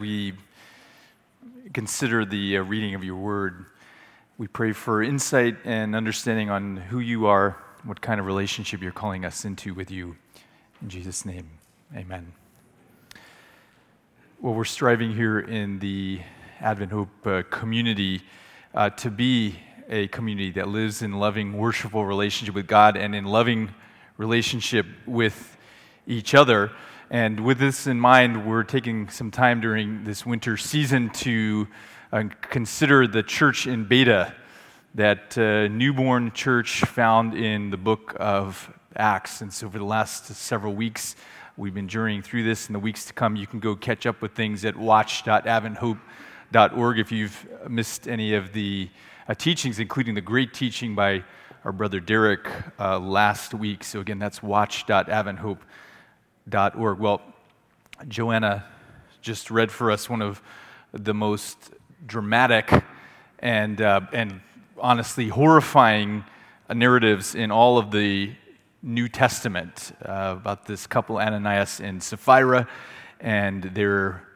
we 0.00 0.32
consider 1.74 2.24
the 2.24 2.58
uh, 2.58 2.62
reading 2.62 2.94
of 2.94 3.02
your 3.02 3.16
word. 3.16 3.64
We 4.36 4.46
pray 4.46 4.70
for 4.70 5.02
insight 5.02 5.56
and 5.64 5.96
understanding 5.96 6.50
on 6.50 6.76
who 6.76 7.00
you 7.00 7.26
are, 7.26 7.56
what 7.82 8.00
kind 8.00 8.20
of 8.20 8.26
relationship 8.26 8.80
you're 8.80 8.92
calling 8.92 9.24
us 9.24 9.44
into 9.44 9.74
with 9.74 9.90
you. 9.90 10.14
In 10.82 10.88
Jesus' 10.88 11.24
name, 11.24 11.50
amen. 11.96 12.32
Well, 14.40 14.54
we're 14.54 14.66
striving 14.66 15.16
here 15.16 15.40
in 15.40 15.80
the 15.80 16.20
Advent 16.60 16.92
Hope 16.92 17.26
uh, 17.26 17.42
community 17.50 18.22
uh, 18.74 18.90
to 18.90 19.10
be 19.10 19.58
a 19.88 20.06
community 20.06 20.52
that 20.52 20.68
lives 20.68 21.02
in 21.02 21.14
loving, 21.14 21.54
worshipful 21.54 22.06
relationship 22.06 22.54
with 22.54 22.68
God 22.68 22.96
and 22.96 23.16
in 23.16 23.24
loving 23.24 23.74
relationship 24.16 24.86
with 25.08 25.56
each 26.06 26.36
other. 26.36 26.70
And 27.10 27.40
with 27.40 27.58
this 27.58 27.86
in 27.86 27.98
mind, 27.98 28.46
we're 28.46 28.64
taking 28.64 29.08
some 29.08 29.30
time 29.30 29.62
during 29.62 30.04
this 30.04 30.26
winter 30.26 30.58
season 30.58 31.08
to 31.10 31.66
uh, 32.12 32.24
consider 32.42 33.06
the 33.06 33.22
church 33.22 33.66
in 33.66 33.86
beta, 33.86 34.34
that 34.94 35.38
uh, 35.38 35.68
newborn 35.68 36.32
church 36.32 36.82
found 36.82 37.34
in 37.34 37.70
the 37.70 37.78
book 37.78 38.14
of 38.20 38.70
Acts. 38.94 39.40
And 39.40 39.50
so, 39.50 39.70
for 39.70 39.78
the 39.78 39.86
last 39.86 40.26
several 40.26 40.74
weeks, 40.74 41.16
we've 41.56 41.72
been 41.72 41.88
journeying 41.88 42.20
through 42.20 42.44
this. 42.44 42.66
In 42.66 42.74
the 42.74 42.78
weeks 42.78 43.06
to 43.06 43.14
come, 43.14 43.36
you 43.36 43.46
can 43.46 43.58
go 43.58 43.74
catch 43.74 44.04
up 44.04 44.20
with 44.20 44.32
things 44.32 44.66
at 44.66 44.76
watch.adventhope.org 44.76 46.98
if 46.98 47.10
you've 47.10 47.48
missed 47.70 48.06
any 48.06 48.34
of 48.34 48.52
the 48.52 48.90
uh, 49.28 49.34
teachings, 49.34 49.78
including 49.78 50.14
the 50.14 50.20
great 50.20 50.52
teaching 50.52 50.94
by 50.94 51.24
our 51.64 51.72
brother 51.72 52.00
Derek 52.00 52.50
uh, 52.78 52.98
last 52.98 53.54
week. 53.54 53.82
So, 53.82 54.00
again, 54.00 54.18
that's 54.18 54.42
watch.adventhope.org 54.42 55.58
org. 56.54 56.98
Well, 56.98 57.22
Joanna 58.06 58.64
just 59.20 59.50
read 59.50 59.70
for 59.70 59.90
us 59.90 60.08
one 60.08 60.22
of 60.22 60.40
the 60.92 61.14
most 61.14 61.56
dramatic 62.06 62.70
and, 63.40 63.80
uh, 63.80 64.00
and 64.12 64.40
honestly 64.78 65.28
horrifying 65.28 66.24
narratives 66.72 67.34
in 67.34 67.50
all 67.50 67.78
of 67.78 67.90
the 67.90 68.34
New 68.82 69.08
Testament 69.08 69.92
uh, 70.04 70.36
about 70.36 70.66
this 70.66 70.86
couple, 70.86 71.18
Ananias 71.18 71.80
and 71.80 72.02
Sapphira, 72.02 72.68
and 73.20 73.64
their 73.64 74.27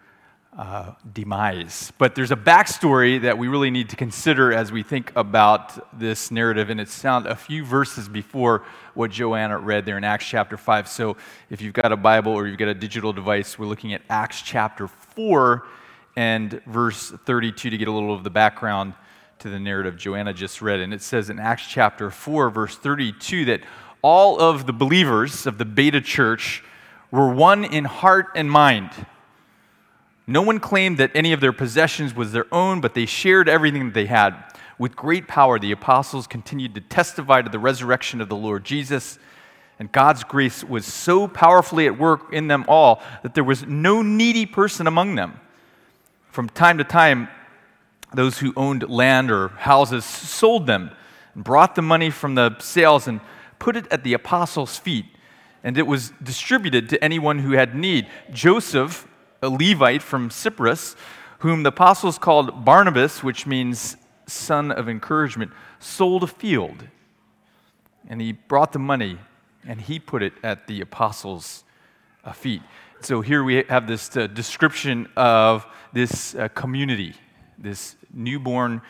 uh, 0.56 0.92
demise. 1.12 1.92
But 1.96 2.14
there's 2.14 2.30
a 2.30 2.36
backstory 2.36 3.22
that 3.22 3.38
we 3.38 3.48
really 3.48 3.70
need 3.70 3.88
to 3.90 3.96
consider 3.96 4.52
as 4.52 4.70
we 4.70 4.82
think 4.82 5.12
about 5.16 5.98
this 5.98 6.30
narrative, 6.30 6.68
and 6.68 6.80
it's 6.80 7.00
found 7.00 7.26
a 7.26 7.34
few 7.34 7.64
verses 7.64 8.08
before 8.08 8.64
what 8.94 9.10
Joanna 9.10 9.58
read 9.58 9.86
there 9.86 9.96
in 9.96 10.04
Acts 10.04 10.26
chapter 10.26 10.56
5. 10.56 10.88
So 10.88 11.16
if 11.48 11.62
you've 11.62 11.72
got 11.72 11.90
a 11.90 11.96
Bible 11.96 12.32
or 12.32 12.46
you've 12.46 12.58
got 12.58 12.68
a 12.68 12.74
digital 12.74 13.12
device, 13.12 13.58
we're 13.58 13.66
looking 13.66 13.94
at 13.94 14.02
Acts 14.10 14.42
chapter 14.42 14.88
4 14.88 15.66
and 16.16 16.60
verse 16.66 17.10
32 17.10 17.70
to 17.70 17.78
get 17.78 17.88
a 17.88 17.92
little 17.92 18.14
of 18.14 18.22
the 18.22 18.30
background 18.30 18.92
to 19.38 19.48
the 19.48 19.58
narrative 19.58 19.96
Joanna 19.96 20.34
just 20.34 20.60
read. 20.60 20.80
And 20.80 20.92
it 20.92 21.02
says 21.02 21.30
in 21.30 21.38
Acts 21.38 21.66
chapter 21.66 22.10
4, 22.10 22.50
verse 22.50 22.76
32, 22.76 23.46
that 23.46 23.62
all 24.02 24.38
of 24.38 24.66
the 24.66 24.72
believers 24.72 25.46
of 25.46 25.56
the 25.56 25.64
beta 25.64 26.00
church 26.00 26.62
were 27.10 27.32
one 27.32 27.64
in 27.64 27.84
heart 27.84 28.28
and 28.34 28.50
mind. 28.50 28.90
No 30.26 30.42
one 30.42 30.60
claimed 30.60 30.98
that 30.98 31.10
any 31.14 31.32
of 31.32 31.40
their 31.40 31.52
possessions 31.52 32.14
was 32.14 32.32
their 32.32 32.46
own, 32.52 32.80
but 32.80 32.94
they 32.94 33.06
shared 33.06 33.48
everything 33.48 33.86
that 33.86 33.94
they 33.94 34.06
had. 34.06 34.34
With 34.78 34.96
great 34.96 35.28
power, 35.28 35.58
the 35.58 35.72
apostles 35.72 36.26
continued 36.26 36.74
to 36.74 36.80
testify 36.80 37.42
to 37.42 37.50
the 37.50 37.58
resurrection 37.58 38.20
of 38.20 38.28
the 38.28 38.36
Lord 38.36 38.64
Jesus. 38.64 39.18
And 39.78 39.90
God's 39.90 40.24
grace 40.24 40.62
was 40.62 40.86
so 40.86 41.26
powerfully 41.26 41.86
at 41.86 41.98
work 41.98 42.32
in 42.32 42.46
them 42.46 42.64
all 42.68 43.02
that 43.22 43.34
there 43.34 43.44
was 43.44 43.66
no 43.66 44.02
needy 44.02 44.46
person 44.46 44.86
among 44.86 45.16
them. 45.16 45.40
From 46.30 46.48
time 46.48 46.78
to 46.78 46.84
time, 46.84 47.28
those 48.14 48.38
who 48.38 48.52
owned 48.56 48.88
land 48.88 49.30
or 49.30 49.48
houses 49.48 50.04
sold 50.04 50.66
them 50.66 50.90
and 51.34 51.42
brought 51.42 51.74
the 51.74 51.82
money 51.82 52.10
from 52.10 52.34
the 52.34 52.56
sales 52.58 53.08
and 53.08 53.20
put 53.58 53.76
it 53.76 53.86
at 53.90 54.04
the 54.04 54.14
apostles' 54.14 54.78
feet. 54.78 55.06
And 55.64 55.78
it 55.78 55.86
was 55.86 56.12
distributed 56.22 56.88
to 56.90 57.02
anyone 57.02 57.38
who 57.40 57.52
had 57.52 57.74
need. 57.74 58.06
Joseph, 58.32 59.06
a 59.42 59.48
Levite 59.48 60.02
from 60.02 60.30
Cyprus, 60.30 60.94
whom 61.40 61.64
the 61.64 61.70
apostles 61.70 62.16
called 62.18 62.64
Barnabas, 62.64 63.22
which 63.22 63.46
means 63.46 63.96
son 64.26 64.70
of 64.70 64.88
encouragement, 64.88 65.50
sold 65.80 66.22
a 66.22 66.28
field. 66.28 66.84
And 68.08 68.20
he 68.20 68.32
brought 68.32 68.72
the 68.72 68.78
money 68.78 69.18
and 69.66 69.80
he 69.80 69.98
put 69.98 70.22
it 70.22 70.32
at 70.42 70.66
the 70.68 70.80
apostles' 70.80 71.64
uh, 72.24 72.32
feet. 72.32 72.62
So 73.00 73.20
here 73.20 73.42
we 73.42 73.64
have 73.68 73.86
this 73.88 74.16
uh, 74.16 74.28
description 74.28 75.08
of 75.16 75.66
this 75.92 76.36
uh, 76.36 76.48
community, 76.48 77.14
this 77.58 77.96
newborn 78.12 78.80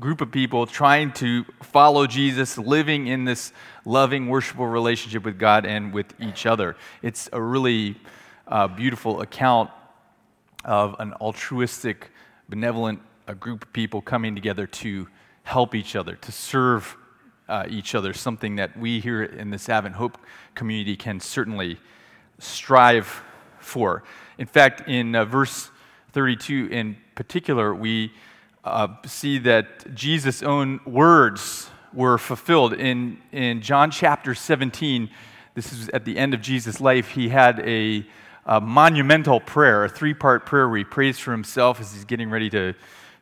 group 0.00 0.20
of 0.20 0.30
people 0.30 0.66
trying 0.66 1.12
to 1.12 1.44
follow 1.62 2.06
Jesus, 2.06 2.58
living 2.58 3.06
in 3.06 3.24
this 3.24 3.52
loving, 3.84 4.28
worshipful 4.28 4.66
relationship 4.66 5.24
with 5.24 5.38
God 5.38 5.64
and 5.64 5.92
with 5.92 6.14
each 6.20 6.46
other. 6.46 6.76
It's 7.02 7.28
a 7.32 7.40
really 7.40 7.96
uh, 8.48 8.68
beautiful 8.68 9.20
account 9.20 9.70
of 10.64 10.96
an 10.98 11.12
altruistic, 11.14 12.10
benevolent 12.48 13.00
uh, 13.26 13.34
group 13.34 13.64
of 13.64 13.72
people 13.72 14.00
coming 14.00 14.34
together 14.34 14.66
to 14.66 15.08
help 15.42 15.74
each 15.74 15.96
other, 15.96 16.16
to 16.16 16.32
serve 16.32 16.96
uh, 17.48 17.64
each 17.68 17.94
other, 17.94 18.12
something 18.12 18.56
that 18.56 18.76
we 18.76 19.00
here 19.00 19.22
in 19.22 19.50
this 19.50 19.68
Advent 19.68 19.94
Hope 19.94 20.18
community 20.54 20.96
can 20.96 21.20
certainly 21.20 21.78
strive 22.38 23.22
for. 23.58 24.02
In 24.38 24.46
fact, 24.46 24.88
in 24.88 25.14
uh, 25.14 25.24
verse 25.24 25.70
32 26.12 26.68
in 26.70 26.96
particular, 27.14 27.74
we 27.74 28.12
uh, 28.64 28.88
see 29.06 29.38
that 29.38 29.94
Jesus' 29.94 30.42
own 30.42 30.80
words 30.84 31.70
were 31.92 32.18
fulfilled. 32.18 32.72
In, 32.74 33.18
in 33.32 33.62
John 33.62 33.90
chapter 33.90 34.34
17, 34.34 35.08
this 35.54 35.72
is 35.72 35.88
at 35.90 36.04
the 36.04 36.18
end 36.18 36.34
of 36.34 36.40
Jesus' 36.40 36.80
life, 36.80 37.10
he 37.10 37.28
had 37.28 37.60
a, 37.60 38.04
a 38.46 38.60
monumental 38.60 39.40
prayer, 39.40 39.84
a 39.84 39.88
three 39.88 40.14
part 40.14 40.46
prayer 40.46 40.68
where 40.68 40.78
he 40.78 40.84
prays 40.84 41.18
for 41.18 41.32
himself 41.32 41.80
as 41.80 41.92
he's 41.92 42.04
getting 42.04 42.30
ready 42.30 42.48
to, 42.48 42.74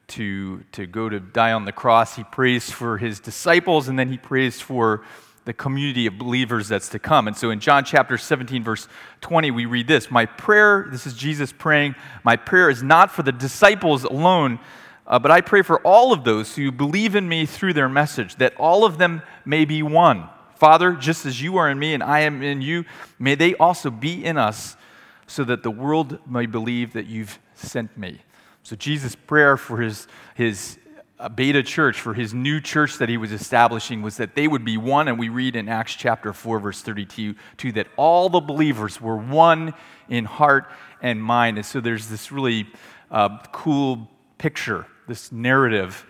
to, 0.08 0.62
to 0.72 0.86
go 0.86 1.08
to 1.08 1.18
die 1.18 1.52
on 1.52 1.64
the 1.64 1.72
cross. 1.72 2.14
He 2.14 2.24
prays 2.24 2.70
for 2.70 2.98
his 2.98 3.20
disciples, 3.20 3.88
and 3.88 3.98
then 3.98 4.08
he 4.08 4.18
prays 4.18 4.60
for 4.60 5.02
the 5.46 5.52
community 5.52 6.06
of 6.06 6.18
believers 6.18 6.68
that's 6.68 6.88
to 6.90 6.98
come. 6.98 7.26
And 7.26 7.36
so 7.36 7.50
in 7.50 7.60
John 7.60 7.84
chapter 7.84 8.16
17, 8.16 8.62
verse 8.62 8.86
20, 9.22 9.50
we 9.50 9.66
read 9.66 9.88
this 9.88 10.10
My 10.10 10.26
prayer, 10.26 10.86
this 10.90 11.06
is 11.06 11.14
Jesus 11.14 11.52
praying, 11.52 11.94
my 12.22 12.36
prayer 12.36 12.68
is 12.68 12.82
not 12.82 13.10
for 13.10 13.22
the 13.22 13.32
disciples 13.32 14.04
alone, 14.04 14.58
uh, 15.06 15.18
but 15.18 15.30
I 15.30 15.40
pray 15.40 15.62
for 15.62 15.80
all 15.80 16.12
of 16.12 16.24
those 16.24 16.56
who 16.56 16.70
believe 16.70 17.14
in 17.14 17.28
me 17.28 17.46
through 17.46 17.74
their 17.74 17.88
message, 17.88 18.36
that 18.36 18.54
all 18.56 18.84
of 18.84 18.98
them 18.98 19.22
may 19.44 19.64
be 19.64 19.82
one. 19.82 20.28
Father, 20.56 20.92
just 20.92 21.26
as 21.26 21.42
you 21.42 21.56
are 21.56 21.68
in 21.68 21.78
me 21.78 21.94
and 21.94 22.02
I 22.02 22.20
am 22.20 22.42
in 22.42 22.62
you, 22.62 22.84
may 23.18 23.34
they 23.34 23.54
also 23.56 23.90
be 23.90 24.24
in 24.24 24.38
us, 24.38 24.76
so 25.26 25.44
that 25.44 25.62
the 25.62 25.70
world 25.70 26.18
may 26.26 26.46
believe 26.46 26.92
that 26.92 27.06
you've 27.06 27.38
sent 27.54 27.96
me. 27.96 28.20
So, 28.62 28.76
Jesus' 28.76 29.14
prayer 29.14 29.56
for 29.56 29.80
his, 29.80 30.06
his 30.34 30.78
uh, 31.18 31.28
beta 31.28 31.62
church, 31.62 32.00
for 32.00 32.14
his 32.14 32.32
new 32.32 32.60
church 32.60 32.96
that 32.98 33.08
he 33.08 33.16
was 33.16 33.30
establishing, 33.30 34.00
was 34.00 34.16
that 34.16 34.34
they 34.34 34.48
would 34.48 34.64
be 34.64 34.76
one. 34.76 35.08
And 35.08 35.18
we 35.18 35.28
read 35.28 35.54
in 35.54 35.68
Acts 35.68 35.94
chapter 35.94 36.32
4, 36.32 36.58
verse 36.60 36.80
32, 36.80 37.34
that 37.72 37.86
all 37.96 38.28
the 38.28 38.40
believers 38.40 39.00
were 39.00 39.16
one 39.16 39.74
in 40.08 40.24
heart 40.24 40.70
and 41.02 41.22
mind. 41.22 41.58
And 41.58 41.66
so, 41.66 41.80
there's 41.80 42.08
this 42.08 42.32
really 42.32 42.66
uh, 43.10 43.38
cool 43.52 44.10
picture, 44.38 44.86
this 45.06 45.30
narrative 45.30 46.06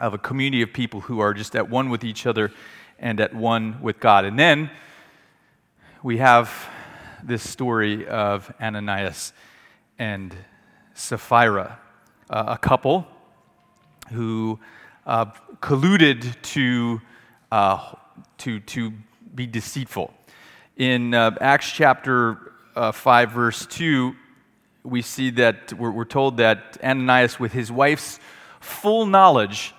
of 0.00 0.14
a 0.14 0.18
community 0.18 0.62
of 0.62 0.72
people 0.72 1.00
who 1.00 1.20
are 1.20 1.34
just 1.34 1.56
at 1.56 1.68
one 1.68 1.90
with 1.90 2.04
each 2.04 2.26
other 2.26 2.52
and 2.98 3.20
at 3.20 3.34
one 3.34 3.80
with 3.80 4.00
God. 4.00 4.24
And 4.24 4.38
then 4.38 4.70
we 6.02 6.18
have 6.18 6.68
this 7.22 7.48
story 7.48 8.06
of 8.06 8.52
Ananias 8.60 9.32
and 9.98 10.34
Sapphira, 10.94 11.78
uh, 12.30 12.44
a 12.48 12.58
couple 12.58 13.06
who 14.12 14.58
uh, 15.06 15.26
colluded 15.60 16.40
to, 16.42 17.00
uh, 17.50 17.94
to, 18.38 18.60
to 18.60 18.92
be 19.34 19.46
deceitful. 19.46 20.12
In 20.76 21.14
uh, 21.14 21.36
Acts 21.40 21.70
chapter 21.70 22.52
uh, 22.76 22.92
5, 22.92 23.30
verse 23.30 23.66
2, 23.66 24.14
we 24.84 25.02
see 25.02 25.30
that 25.30 25.72
we're, 25.72 25.90
we're, 25.90 26.04
told 26.04 26.36
that 26.38 26.78
Ananias, 26.82 27.40
with 27.40 27.52
his 27.52 27.70
wife's 27.70 28.20
full 28.60 29.06
knowledge, 29.06 29.74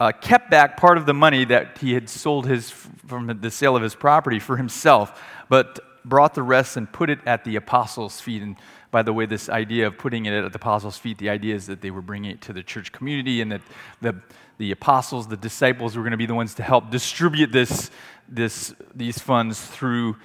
uh, 0.00 0.10
kept 0.12 0.50
back 0.50 0.76
part 0.76 0.98
of 0.98 1.06
the 1.06 1.14
money 1.14 1.44
that 1.44 1.78
he 1.78 1.94
had 1.94 2.08
sold 2.08 2.46
his, 2.46 2.70
from 2.70 3.38
the 3.40 3.50
sale 3.50 3.76
of 3.76 3.82
his 3.82 3.94
property 3.94 4.40
for 4.40 4.56
himself, 4.56 5.20
but 5.48 5.78
brought 6.04 6.34
the 6.34 6.42
rest 6.42 6.76
and 6.76 6.90
put 6.90 7.10
it 7.10 7.20
at 7.26 7.44
the 7.44 7.56
apostles' 7.56 8.20
feet. 8.20 8.42
And 8.42 8.56
by 8.90 9.02
the 9.02 9.12
way, 9.12 9.26
this 9.26 9.48
idea 9.48 9.86
of 9.86 9.98
putting 9.98 10.26
it 10.26 10.32
at 10.32 10.52
the 10.52 10.58
apostles' 10.58 10.98
feet, 10.98 11.18
the 11.18 11.30
idea 11.30 11.54
is 11.54 11.66
that 11.66 11.80
they 11.80 11.90
were 11.90 12.02
bringing 12.02 12.30
it 12.30 12.40
to 12.42 12.52
the 12.52 12.62
church 12.62 12.92
community 12.92 13.40
and 13.40 13.52
that 13.52 13.62
the, 14.00 14.16
the 14.58 14.70
apostles, 14.72 15.28
the 15.28 15.36
disciples, 15.36 15.96
were 15.96 16.02
going 16.02 16.12
to 16.12 16.16
be 16.16 16.26
the 16.26 16.34
ones 16.34 16.54
to 16.54 16.62
help 16.62 16.90
distribute 16.90 17.52
this, 17.52 17.90
this, 18.28 18.74
these 18.94 19.18
funds 19.18 19.60
through 19.60 20.16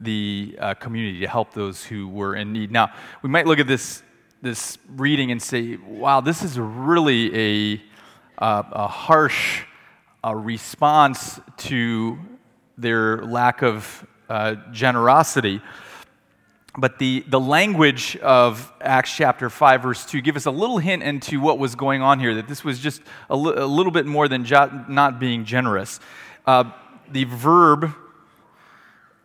the 0.00 0.56
uh, 0.58 0.74
community, 0.74 1.20
to 1.20 1.28
help 1.28 1.52
those 1.52 1.84
who 1.84 2.08
were 2.08 2.36
in 2.36 2.52
need. 2.52 2.70
Now, 2.70 2.92
we 3.22 3.30
might 3.30 3.46
look 3.46 3.58
at 3.58 3.66
this, 3.66 4.02
this 4.42 4.78
reading 4.96 5.30
and 5.30 5.42
say, 5.42 5.76
wow, 5.76 6.20
this 6.20 6.42
is 6.42 6.58
really 6.58 7.74
a, 7.76 7.82
uh, 8.38 8.62
a 8.72 8.88
harsh 8.88 9.62
uh, 10.24 10.34
response 10.34 11.40
to 11.56 12.18
their 12.76 13.24
lack 13.24 13.62
of 13.62 14.06
uh, 14.28 14.56
generosity. 14.72 15.60
But 16.78 16.98
the, 16.98 17.24
the 17.26 17.40
language 17.40 18.16
of 18.18 18.70
Acts 18.82 19.14
chapter 19.14 19.48
5, 19.48 19.82
verse 19.82 20.04
2, 20.04 20.20
give 20.20 20.36
us 20.36 20.44
a 20.44 20.50
little 20.50 20.78
hint 20.78 21.02
into 21.02 21.40
what 21.40 21.58
was 21.58 21.74
going 21.74 22.02
on 22.02 22.20
here, 22.20 22.34
that 22.34 22.48
this 22.48 22.62
was 22.62 22.78
just 22.78 23.00
a, 23.30 23.36
li- 23.36 23.54
a 23.56 23.66
little 23.66 23.92
bit 23.92 24.04
more 24.04 24.28
than 24.28 24.44
jo- 24.44 24.84
not 24.88 25.18
being 25.18 25.44
generous. 25.44 26.00
Uh, 26.46 26.70
the 27.10 27.24
verb 27.24 27.94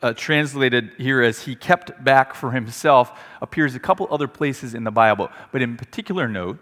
uh, 0.02 0.14
translated 0.14 0.92
here 0.98 1.22
as 1.22 1.42
he 1.42 1.56
kept 1.56 2.04
back 2.04 2.34
for 2.34 2.52
himself 2.52 3.20
appears 3.42 3.76
a 3.76 3.80
couple 3.80 4.08
other 4.10 4.28
places 4.28 4.74
in 4.74 4.84
the 4.84 4.92
Bible. 4.92 5.30
But 5.52 5.62
in 5.62 5.78
particular, 5.78 6.28
note, 6.28 6.58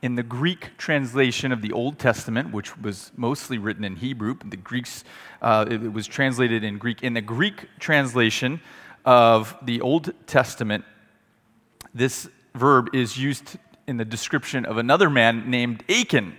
in 0.00 0.14
the 0.14 0.22
Greek 0.22 0.76
translation 0.78 1.50
of 1.50 1.60
the 1.60 1.72
Old 1.72 1.98
Testament, 1.98 2.52
which 2.52 2.76
was 2.78 3.10
mostly 3.16 3.58
written 3.58 3.84
in 3.84 3.96
Hebrew, 3.96 4.36
the 4.44 4.56
Greeks, 4.56 5.04
uh, 5.42 5.66
it 5.68 5.92
was 5.92 6.06
translated 6.06 6.62
in 6.62 6.78
Greek. 6.78 7.02
In 7.02 7.14
the 7.14 7.20
Greek 7.20 7.68
translation 7.80 8.60
of 9.04 9.56
the 9.62 9.80
Old 9.80 10.12
Testament, 10.26 10.84
this 11.92 12.28
verb 12.54 12.94
is 12.94 13.16
used 13.16 13.56
in 13.86 13.96
the 13.96 14.04
description 14.04 14.64
of 14.66 14.76
another 14.76 15.10
man 15.10 15.50
named 15.50 15.82
Achan. 15.88 16.36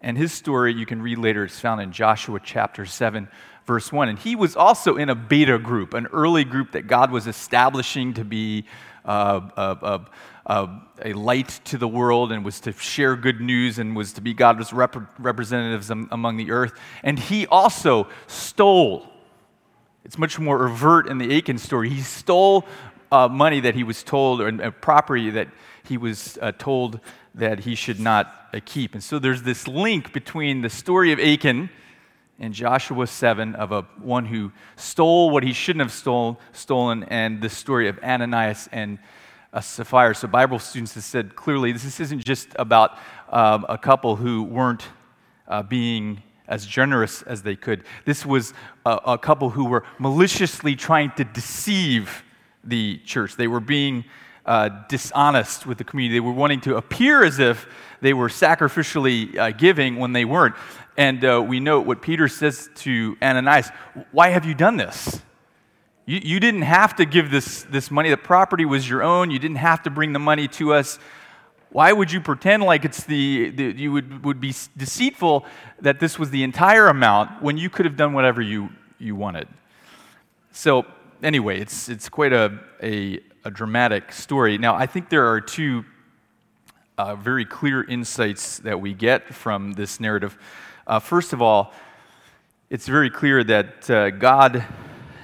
And 0.00 0.18
his 0.18 0.32
story 0.32 0.74
you 0.74 0.84
can 0.84 1.00
read 1.00 1.18
later. 1.18 1.44
It's 1.44 1.60
found 1.60 1.80
in 1.80 1.92
Joshua 1.92 2.40
chapter 2.42 2.84
7, 2.84 3.28
verse 3.66 3.92
1. 3.92 4.08
And 4.08 4.18
he 4.18 4.36
was 4.36 4.56
also 4.56 4.96
in 4.96 5.08
a 5.08 5.14
beta 5.14 5.58
group, 5.58 5.94
an 5.94 6.06
early 6.12 6.44
group 6.44 6.72
that 6.72 6.86
God 6.86 7.10
was 7.10 7.26
establishing 7.26 8.14
to 8.14 8.24
be 8.24 8.64
uh, 9.04 9.40
a, 9.56 10.06
a, 10.46 10.70
a, 11.04 11.12
light 11.12 11.60
to 11.64 11.78
the 11.78 11.88
world 11.88 12.32
and 12.32 12.44
was 12.44 12.60
to 12.60 12.72
share 12.72 13.16
good 13.16 13.40
news 13.40 13.78
and 13.78 13.96
was 13.96 14.12
to 14.12 14.20
be 14.20 14.32
God's 14.34 14.72
rep- 14.72 15.18
representatives 15.18 15.90
among 15.90 16.36
the 16.36 16.50
earth. 16.50 16.72
And 17.02 17.18
he 17.18 17.46
also 17.46 18.08
stole. 18.26 19.08
It's 20.04 20.18
much 20.18 20.38
more 20.38 20.66
overt 20.68 21.08
in 21.08 21.18
the 21.18 21.36
Achan 21.36 21.58
story. 21.58 21.90
He 21.90 22.00
stole 22.00 22.66
uh, 23.10 23.28
money 23.28 23.60
that 23.60 23.74
he 23.74 23.84
was 23.84 24.02
told, 24.02 24.40
or 24.40 24.70
property 24.70 25.30
that 25.30 25.48
he 25.84 25.96
was 25.96 26.38
uh, 26.40 26.52
told 26.52 27.00
that 27.34 27.60
he 27.60 27.74
should 27.74 28.00
not 28.00 28.48
uh, 28.52 28.60
keep. 28.64 28.94
And 28.94 29.02
so 29.02 29.18
there's 29.18 29.42
this 29.42 29.68
link 29.68 30.12
between 30.12 30.62
the 30.62 30.70
story 30.70 31.12
of 31.12 31.18
Achan 31.18 31.70
in 32.38 32.52
Joshua 32.52 33.06
7 33.06 33.54
of 33.54 33.72
a 33.72 33.82
one 34.00 34.26
who 34.26 34.52
stole 34.76 35.30
what 35.30 35.42
he 35.42 35.52
shouldn't 35.52 35.82
have 35.82 35.92
stole, 35.92 36.40
stolen, 36.52 37.04
and 37.04 37.40
the 37.40 37.48
story 37.48 37.88
of 37.88 37.98
Ananias 38.00 38.68
and 38.72 38.98
uh, 39.52 39.60
Sapphira. 39.60 40.14
So 40.14 40.28
Bible 40.28 40.58
students 40.58 40.94
have 40.94 41.04
said 41.04 41.36
clearly 41.36 41.72
this 41.72 42.00
isn't 42.00 42.24
just 42.24 42.48
about 42.56 42.98
um, 43.30 43.66
a 43.68 43.78
couple 43.78 44.16
who 44.16 44.42
weren't 44.42 44.84
uh, 45.46 45.62
being 45.62 46.22
as 46.48 46.66
generous 46.66 47.22
as 47.22 47.42
they 47.42 47.56
could. 47.56 47.84
This 48.04 48.26
was 48.26 48.54
a, 48.84 48.98
a 49.06 49.18
couple 49.18 49.50
who 49.50 49.64
were 49.64 49.84
maliciously 49.98 50.74
trying 50.74 51.12
to 51.16 51.24
deceive 51.24 52.24
the 52.64 52.98
church. 53.04 53.36
They 53.36 53.48
were 53.48 53.60
being 53.60 54.04
uh, 54.46 54.68
dishonest 54.88 55.66
with 55.66 55.78
the 55.78 55.84
community. 55.84 56.16
They 56.16 56.20
were 56.20 56.32
wanting 56.32 56.60
to 56.62 56.76
appear 56.76 57.24
as 57.24 57.38
if 57.38 57.66
they 58.00 58.12
were 58.12 58.28
sacrificially 58.28 59.36
uh, 59.36 59.50
giving 59.52 59.96
when 59.96 60.12
they 60.12 60.24
weren't. 60.24 60.54
And 60.96 61.24
uh, 61.24 61.42
we 61.46 61.60
note 61.60 61.86
what 61.86 62.02
Peter 62.02 62.28
says 62.28 62.68
to 62.76 63.16
Ananias 63.22 63.70
Why 64.10 64.28
have 64.28 64.44
you 64.44 64.54
done 64.54 64.76
this? 64.76 65.22
You, 66.04 66.20
you 66.22 66.40
didn't 66.40 66.62
have 66.62 66.96
to 66.96 67.04
give 67.04 67.30
this, 67.30 67.62
this 67.64 67.90
money. 67.90 68.10
The 68.10 68.16
property 68.16 68.64
was 68.64 68.88
your 68.88 69.02
own. 69.02 69.30
You 69.30 69.38
didn't 69.38 69.58
have 69.58 69.82
to 69.84 69.90
bring 69.90 70.12
the 70.12 70.18
money 70.18 70.48
to 70.48 70.74
us. 70.74 70.98
Why 71.70 71.92
would 71.92 72.12
you 72.12 72.20
pretend 72.20 72.64
like 72.64 72.84
it's 72.84 73.04
the, 73.04 73.50
the 73.50 73.64
you 73.64 73.92
would, 73.92 74.24
would 74.24 74.40
be 74.40 74.52
deceitful 74.76 75.46
that 75.80 76.00
this 76.00 76.18
was 76.18 76.30
the 76.30 76.42
entire 76.42 76.88
amount 76.88 77.42
when 77.42 77.56
you 77.56 77.70
could 77.70 77.86
have 77.86 77.96
done 77.96 78.12
whatever 78.12 78.42
you, 78.42 78.68
you 78.98 79.16
wanted? 79.16 79.48
So, 80.50 80.84
anyway, 81.22 81.60
it's, 81.60 81.88
it's 81.88 82.10
quite 82.10 82.34
a, 82.34 82.58
a, 82.82 83.20
a 83.44 83.50
dramatic 83.50 84.12
story. 84.12 84.56
Now, 84.56 84.76
I 84.76 84.86
think 84.86 85.08
there 85.08 85.26
are 85.26 85.40
two 85.40 85.84
uh, 86.96 87.16
very 87.16 87.44
clear 87.44 87.82
insights 87.82 88.58
that 88.60 88.80
we 88.80 88.94
get 88.94 89.34
from 89.34 89.72
this 89.72 89.98
narrative. 89.98 90.38
Uh, 90.86 91.00
first 91.00 91.32
of 91.32 91.42
all, 91.42 91.72
it's 92.70 92.86
very 92.86 93.10
clear 93.10 93.42
that 93.42 93.90
uh, 93.90 94.10
God 94.10 94.64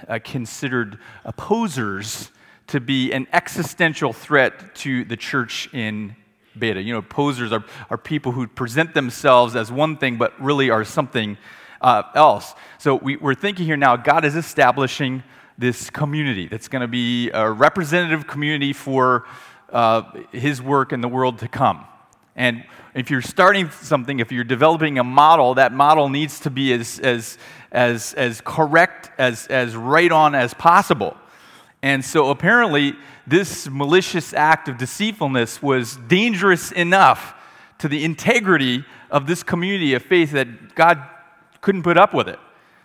uh, 0.09 0.19
considered 0.25 0.99
opposers 1.25 2.33
to 2.67 2.81
be 2.81 3.13
an 3.13 3.29
existential 3.33 4.13
threat 4.13 4.75
to 4.77 5.05
the 5.05 5.17
church 5.17 5.73
in 5.73 6.17
Beta. 6.59 6.83
You 6.83 6.95
know, 6.95 6.99
opposers 6.99 7.53
are, 7.53 7.65
are 7.89 7.99
people 7.99 8.33
who 8.33 8.49
present 8.49 8.95
themselves 8.95 9.55
as 9.55 9.71
one 9.71 9.97
thing 9.97 10.17
but 10.17 10.39
really 10.43 10.71
are 10.71 10.85
something 10.85 11.39
uh, 11.81 12.03
else. 12.17 12.55
So 12.79 12.97
we, 12.97 13.17
we're 13.17 13.35
thinking 13.35 13.65
here 13.65 13.77
now, 13.77 13.97
God 13.97 14.25
is 14.25 14.35
establishing 14.35 15.23
this 15.59 15.91
community 15.91 16.47
that's 16.47 16.69
going 16.69 16.83
to 16.83 16.89
be 16.89 17.31
a 17.31 17.51
representative 17.51 18.27
community 18.27 18.73
for 18.73 19.27
uh, 19.73 20.03
his 20.33 20.63
work 20.63 20.93
in 20.93 21.01
the 21.01 21.09
world 21.09 21.39
to 21.41 21.49
come. 21.49 21.85
And 22.37 22.65
if 22.95 23.11
you're 23.11 23.21
starting 23.21 23.69
something, 23.71 24.21
if 24.21 24.31
you're 24.31 24.45
developing 24.45 24.99
a 24.99 25.05
model, 25.05 25.55
that 25.55 25.73
model 25.73 26.09
needs 26.09 26.39
to 26.41 26.51
be 26.51 26.73
as, 26.73 27.01
as, 27.01 27.37
as, 27.73 28.15
as 28.15 28.41
correct, 28.41 29.11
as, 29.19 29.49
as 29.49 29.75
right 29.75 30.11
on 30.11 30.37
as 30.37 30.55
possible. 30.55 31.17
And 31.83 32.05
so 32.05 32.31
apparently, 32.31 32.95
this 33.27 33.69
malicious 33.69 34.33
act 34.33 34.69
of 34.69 34.79
deceitfulness 34.79 35.61
was 35.61 35.97
dangerous 36.09 36.73
enough 36.73 37.35
to 37.79 37.89
the 37.89 38.05
integrity 38.05 38.85
of 39.11 39.27
this 39.27 39.43
community 39.43 39.95
of 39.95 40.03
faith 40.03 40.33
that 40.33 40.75
God 40.75 41.03
couldn't 41.61 41.83
put 41.83 41.99
up 41.99 42.15
with 42.15 42.29
it. 42.29 42.39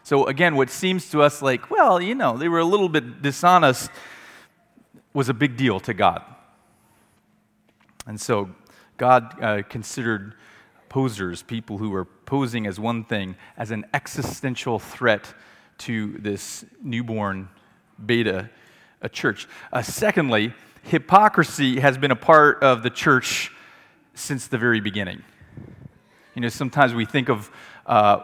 So, 0.04 0.28
again, 0.28 0.58
what 0.58 0.70
seems 0.70 1.10
to 1.12 1.22
us 1.22 1.42
like, 1.42 1.72
well, 1.72 2.02
you 2.02 2.14
know, 2.14 2.38
they 2.38 2.50
were 2.50 2.60
a 2.60 2.66
little 2.66 2.90
bit 2.90 3.22
dishonest, 3.22 3.90
was 5.14 5.30
a 5.30 5.34
big 5.34 5.56
deal 5.56 5.80
to 5.80 5.94
God. 5.94 6.24
And 8.06 8.20
so, 8.20 8.50
God 8.98 9.42
uh, 9.42 9.64
considered 9.64 10.36
posers, 10.90 11.42
people 11.42 11.78
who 11.78 11.90
were 11.90 12.04
posing 12.04 12.68
as 12.68 12.80
one 12.80 13.06
thing, 13.06 13.36
as 13.58 13.72
an 13.72 13.86
existential 13.94 14.78
threat 14.78 15.34
to 15.80 16.18
this 16.20 16.66
newborn 16.82 17.48
beta 18.06 18.50
a 19.01 19.10
church. 19.10 19.48
Uh, 19.72 19.82
secondly, 19.82 20.54
hypocrisy 20.84 21.80
has 21.80 21.98
been 21.98 22.12
a 22.12 22.16
part 22.16 22.62
of 22.62 22.84
the 22.84 22.89
church 22.89 23.51
since 24.16 24.48
the 24.48 24.58
very 24.58 24.80
beginning. 24.80 25.24
You 26.36 26.42
know, 26.42 26.50
sometimes 26.50 26.94
we 26.94 27.06
think 27.06 27.30
of 27.30 27.51
uh, 27.86 28.20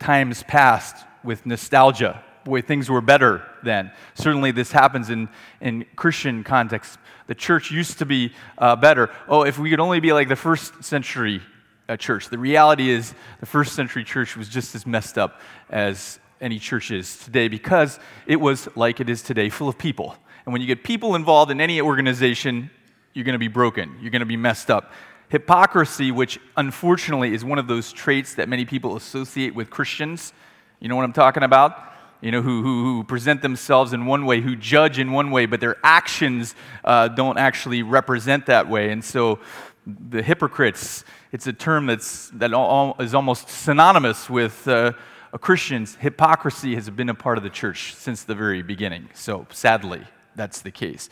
times 0.00 0.42
past 0.42 0.96
with 1.22 1.46
nostalgia, 1.46 2.24
boy, 2.44 2.62
things 2.62 2.90
were 2.90 3.00
better 3.00 3.44
then. 3.62 3.92
Certainly, 4.14 4.52
this 4.52 4.72
happens 4.72 5.10
in, 5.10 5.28
in 5.60 5.86
Christian 5.94 6.42
context. 6.42 6.98
The 7.26 7.34
church 7.34 7.70
used 7.70 7.98
to 7.98 8.06
be 8.06 8.32
uh, 8.58 8.74
better. 8.76 9.10
Oh, 9.28 9.42
if 9.44 9.58
we 9.58 9.70
could 9.70 9.78
only 9.78 10.00
be 10.00 10.12
like 10.12 10.28
the 10.28 10.36
first 10.36 10.82
century 10.82 11.40
uh, 11.88 11.96
church. 11.96 12.28
The 12.28 12.38
reality 12.38 12.90
is, 12.90 13.14
the 13.40 13.46
first 13.46 13.74
century 13.74 14.04
church 14.04 14.36
was 14.36 14.48
just 14.48 14.74
as 14.74 14.86
messed 14.86 15.18
up 15.18 15.40
as 15.68 16.18
any 16.40 16.58
church 16.58 16.90
is 16.90 17.18
today 17.18 17.48
because 17.48 17.98
it 18.26 18.36
was 18.36 18.68
like 18.76 19.00
it 19.00 19.10
is 19.10 19.22
today, 19.22 19.48
full 19.50 19.68
of 19.68 19.76
people. 19.76 20.16
And 20.46 20.52
when 20.52 20.62
you 20.62 20.66
get 20.66 20.82
people 20.82 21.14
involved 21.14 21.50
in 21.50 21.60
any 21.60 21.80
organization, 21.80 22.70
you're 23.12 23.24
going 23.24 23.34
to 23.34 23.38
be 23.38 23.48
broken, 23.48 23.96
you're 24.00 24.10
going 24.10 24.20
to 24.20 24.26
be 24.26 24.36
messed 24.36 24.70
up. 24.70 24.92
Hypocrisy, 25.30 26.10
which 26.10 26.40
unfortunately 26.56 27.32
is 27.32 27.44
one 27.44 27.58
of 27.58 27.68
those 27.68 27.92
traits 27.92 28.34
that 28.34 28.48
many 28.48 28.64
people 28.64 28.96
associate 28.96 29.54
with 29.54 29.70
Christians, 29.70 30.32
you 30.80 30.88
know 30.88 30.96
what 30.96 31.04
I'm 31.04 31.12
talking 31.12 31.44
about? 31.44 31.78
You 32.20 32.32
know, 32.32 32.42
who, 32.42 32.62
who, 32.62 32.84
who 32.84 33.04
present 33.04 33.40
themselves 33.40 33.92
in 33.92 34.06
one 34.06 34.26
way, 34.26 34.40
who 34.40 34.56
judge 34.56 34.98
in 34.98 35.12
one 35.12 35.30
way, 35.30 35.46
but 35.46 35.60
their 35.60 35.76
actions 35.84 36.56
uh, 36.84 37.08
don't 37.08 37.38
actually 37.38 37.82
represent 37.82 38.46
that 38.46 38.68
way. 38.68 38.90
And 38.90 39.04
so 39.04 39.38
the 39.86 40.20
hypocrites, 40.20 41.04
it's 41.30 41.46
a 41.46 41.52
term 41.52 41.86
that's, 41.86 42.30
that 42.30 42.52
all, 42.52 42.96
is 42.98 43.14
almost 43.14 43.48
synonymous 43.48 44.28
with 44.28 44.66
uh, 44.66 44.92
Christians. 45.40 45.94
Hypocrisy 45.94 46.74
has 46.74 46.90
been 46.90 47.08
a 47.08 47.14
part 47.14 47.38
of 47.38 47.44
the 47.44 47.50
church 47.50 47.94
since 47.94 48.24
the 48.24 48.34
very 48.34 48.62
beginning. 48.62 49.08
So 49.14 49.46
sadly, 49.50 50.02
that's 50.34 50.60
the 50.60 50.72
case. 50.72 51.08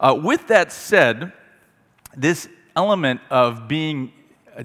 Uh, 0.00 0.18
with 0.20 0.48
that 0.48 0.72
said, 0.72 1.32
this 2.16 2.48
element 2.76 3.20
of 3.30 3.68
being 3.68 4.12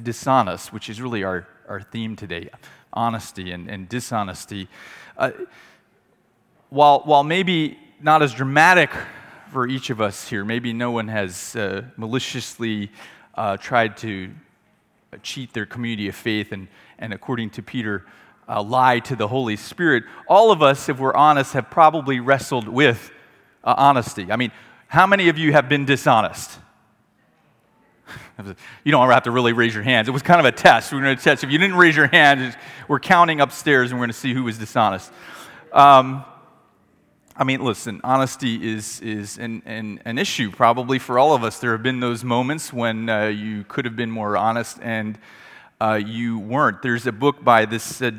dishonest, 0.04 0.74
which 0.74 0.90
is 0.90 1.02
really 1.02 1.24
our, 1.24 1.48
our 1.68 1.82
theme 1.82 2.16
today, 2.16 2.50
honesty 2.94 3.52
and, 3.52 3.70
and 3.70 3.90
dishonesty, 3.90 4.68
uh, 5.18 5.32
while, 6.70 7.02
while 7.06 7.24
maybe 7.24 7.78
not 8.02 8.22
as 8.22 8.34
dramatic 8.34 8.90
for 9.52 9.68
each 9.68 9.90
of 9.90 10.02
us 10.02 10.28
here, 10.28 10.44
maybe 10.44 10.74
no 10.74 10.92
one 10.92 11.08
has 11.08 11.56
uh, 11.56 11.84
maliciously 11.96 12.92
uh, 13.36 13.56
tried 13.58 13.96
to 13.98 14.32
cheat 15.24 15.54
their 15.54 15.66
community 15.66 16.10
of 16.10 16.16
faith, 16.16 16.52
and, 16.52 16.68
and 17.00 17.14
according 17.14 17.50
to 17.50 17.64
Peter, 17.64 18.06
uh, 18.50 18.62
lie 18.62 19.00
to 19.00 19.16
the 19.16 19.28
Holy 19.28 19.56
Spirit. 19.56 20.04
All 20.28 20.52
of 20.52 20.62
us, 20.62 20.90
if 20.90 21.00
we're 21.00 21.16
honest, 21.16 21.54
have 21.54 21.70
probably 21.70 22.20
wrestled 22.20 22.68
with 22.68 23.12
uh, 23.64 23.74
honesty. 23.78 24.32
I 24.32 24.36
mean, 24.36 24.52
how 24.88 25.08
many 25.08 25.30
of 25.30 25.38
you 25.38 25.54
have 25.54 25.70
been 25.70 25.86
dishonest? 25.86 26.60
You 28.84 28.92
don't 28.92 29.10
have 29.10 29.24
to 29.24 29.32
really 29.32 29.54
raise 29.54 29.74
your 29.74 29.84
hands. 29.84 30.08
It 30.08 30.12
was 30.12 30.22
kind 30.22 30.40
of 30.40 30.46
a 30.46 30.52
test. 30.52 30.94
We're 30.94 31.02
going 31.02 31.18
to 31.18 31.24
test. 31.24 31.44
If 31.44 31.52
you 31.52 31.58
didn't 31.58 31.76
raise 31.76 31.96
your 31.96 32.08
hand, 32.08 32.56
we're 32.88 33.00
counting 33.00 33.42
upstairs 33.42 33.92
and 33.92 34.00
we're 34.00 34.06
going 34.06 34.14
to 34.14 34.20
see 34.20 34.34
who 34.34 34.44
was 34.44 34.58
dishonest. 34.58 35.12
Um, 35.74 36.24
I 37.36 37.44
mean, 37.44 37.64
listen, 37.64 38.02
honesty 38.04 38.74
is, 38.74 39.00
is 39.02 39.38
an, 39.38 39.62
an, 39.66 40.02
an, 40.06 40.18
issue 40.18 40.50
probably 40.50 40.98
for 40.98 41.20
all 41.20 41.36
of 41.36 41.44
us. 41.44 41.60
There 41.60 41.72
have 41.74 41.84
been 41.84 42.00
those 42.00 42.24
moments 42.24 42.74
when 42.74 43.10
uh, 43.10 43.26
you 43.28 43.64
could 43.66 43.86
have 43.86 43.96
been 43.96 44.10
more 44.10 44.36
honest 44.36 44.80
and 44.82 45.20
uh, 45.80 46.00
you 46.04 46.40
weren't. 46.40 46.82
There's 46.82 47.06
a 47.06 47.12
book 47.12 47.44
by 47.44 47.66
this 47.66 48.02
uh, 48.02 48.12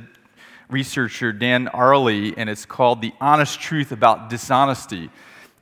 researcher, 0.70 1.32
Dan 1.32 1.66
Ariely, 1.66 2.34
and 2.36 2.48
it's 2.48 2.64
called 2.64 3.02
The 3.02 3.12
Honest 3.20 3.60
Truth 3.60 3.90
About 3.90 4.30
Dishonesty. 4.30 5.10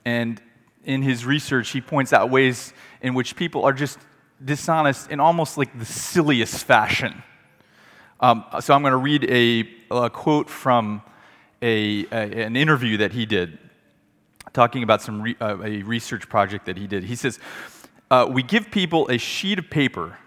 And 0.05 0.41
in 0.85 1.03
his 1.03 1.25
research, 1.25 1.71
he 1.71 1.81
points 1.81 2.13
out 2.13 2.29
ways 2.29 2.75
in 3.01 3.15
which 3.15 3.37
people 3.37 3.65
are 3.65 3.73
just 3.73 3.99
dishonest 4.45 5.11
in 5.11 5.21
almost 5.21 5.57
like 5.57 5.79
the 5.79 5.85
silliest 5.85 6.65
fashion. 6.65 7.23
Um, 8.21 8.45
so 8.61 8.75
I'm 8.75 8.83
going 8.83 8.93
to 8.93 8.97
read 8.97 9.25
a, 9.31 9.69
a 9.91 10.11
quote 10.11 10.49
from 10.49 11.03
a, 11.63 12.07
a, 12.13 12.45
an 12.45 12.57
interview 12.57 12.99
that 12.99 13.13
he 13.13 13.27
did 13.27 13.59
talking 14.53 14.83
about 14.83 15.03
some 15.03 15.21
re, 15.21 15.37
uh, 15.41 15.59
a 15.63 15.83
research 15.83 16.29
project 16.29 16.65
that 16.65 16.79
he 16.79 16.87
did. 16.87 17.05
He 17.05 17.15
says, 17.15 17.39
uh, 18.11 18.27
We 18.31 18.43
give 18.43 18.71
people 18.71 19.07
a 19.11 19.19
sheet 19.19 19.59
of 19.59 19.69
paper 19.69 20.19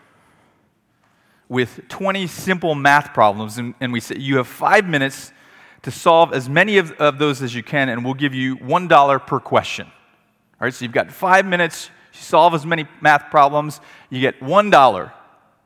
with 1.49 1.87
20 1.89 2.27
simple 2.27 2.75
math 2.75 3.11
problems, 3.11 3.57
and, 3.57 3.73
and, 3.81 3.91
we 3.91 3.99
say, 3.99 4.17
You 4.17 4.37
have 4.37 4.47
five 4.47 4.87
minutes 4.87 5.33
to 5.81 5.89
solve 5.89 6.31
as 6.31 6.47
many 6.47 6.77
of, 6.77 6.91
of 6.93 7.17
those 7.17 7.41
as 7.41 7.55
you 7.55 7.63
can, 7.63 7.89
and 7.89 8.05
we'll 8.05 8.13
give 8.13 8.35
you 8.35 8.57
$1 8.57 9.27
per 9.27 9.39
question. 9.39 9.87
All 9.87 10.65
right, 10.65 10.73
so 10.73 10.85
you've 10.85 10.91
got 10.91 11.11
five 11.11 11.45
minutes, 11.45 11.89
you 12.19 12.23
solve 12.23 12.53
as 12.53 12.65
many 12.65 12.85
math 13.01 13.31
problems, 13.31 13.79
you 14.09 14.19
get 14.19 14.39
$1, 14.39 15.11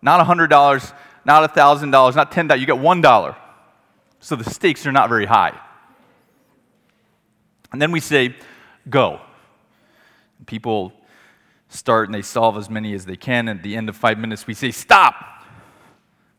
not 0.01 0.27
$100, 0.27 0.93
not 1.25 1.53
$1,000, 1.53 2.15
not 2.15 2.31
$10, 2.31 2.59
you 2.59 2.65
get 2.65 2.75
$1. 2.75 3.35
So 4.19 4.35
the 4.35 4.49
stakes 4.49 4.85
are 4.85 4.91
not 4.91 5.09
very 5.09 5.25
high. 5.25 5.59
And 7.71 7.81
then 7.81 7.91
we 7.91 7.99
say, 7.99 8.35
go. 8.89 9.19
People 10.45 10.93
start 11.69 12.07
and 12.07 12.15
they 12.15 12.21
solve 12.21 12.55
as 12.57 12.69
many 12.69 12.93
as 12.93 13.05
they 13.05 13.15
can. 13.15 13.47
At 13.49 13.63
the 13.63 13.75
end 13.75 13.89
of 13.89 13.95
five 13.95 14.17
minutes, 14.17 14.45
we 14.45 14.53
say, 14.53 14.71
stop. 14.71 15.15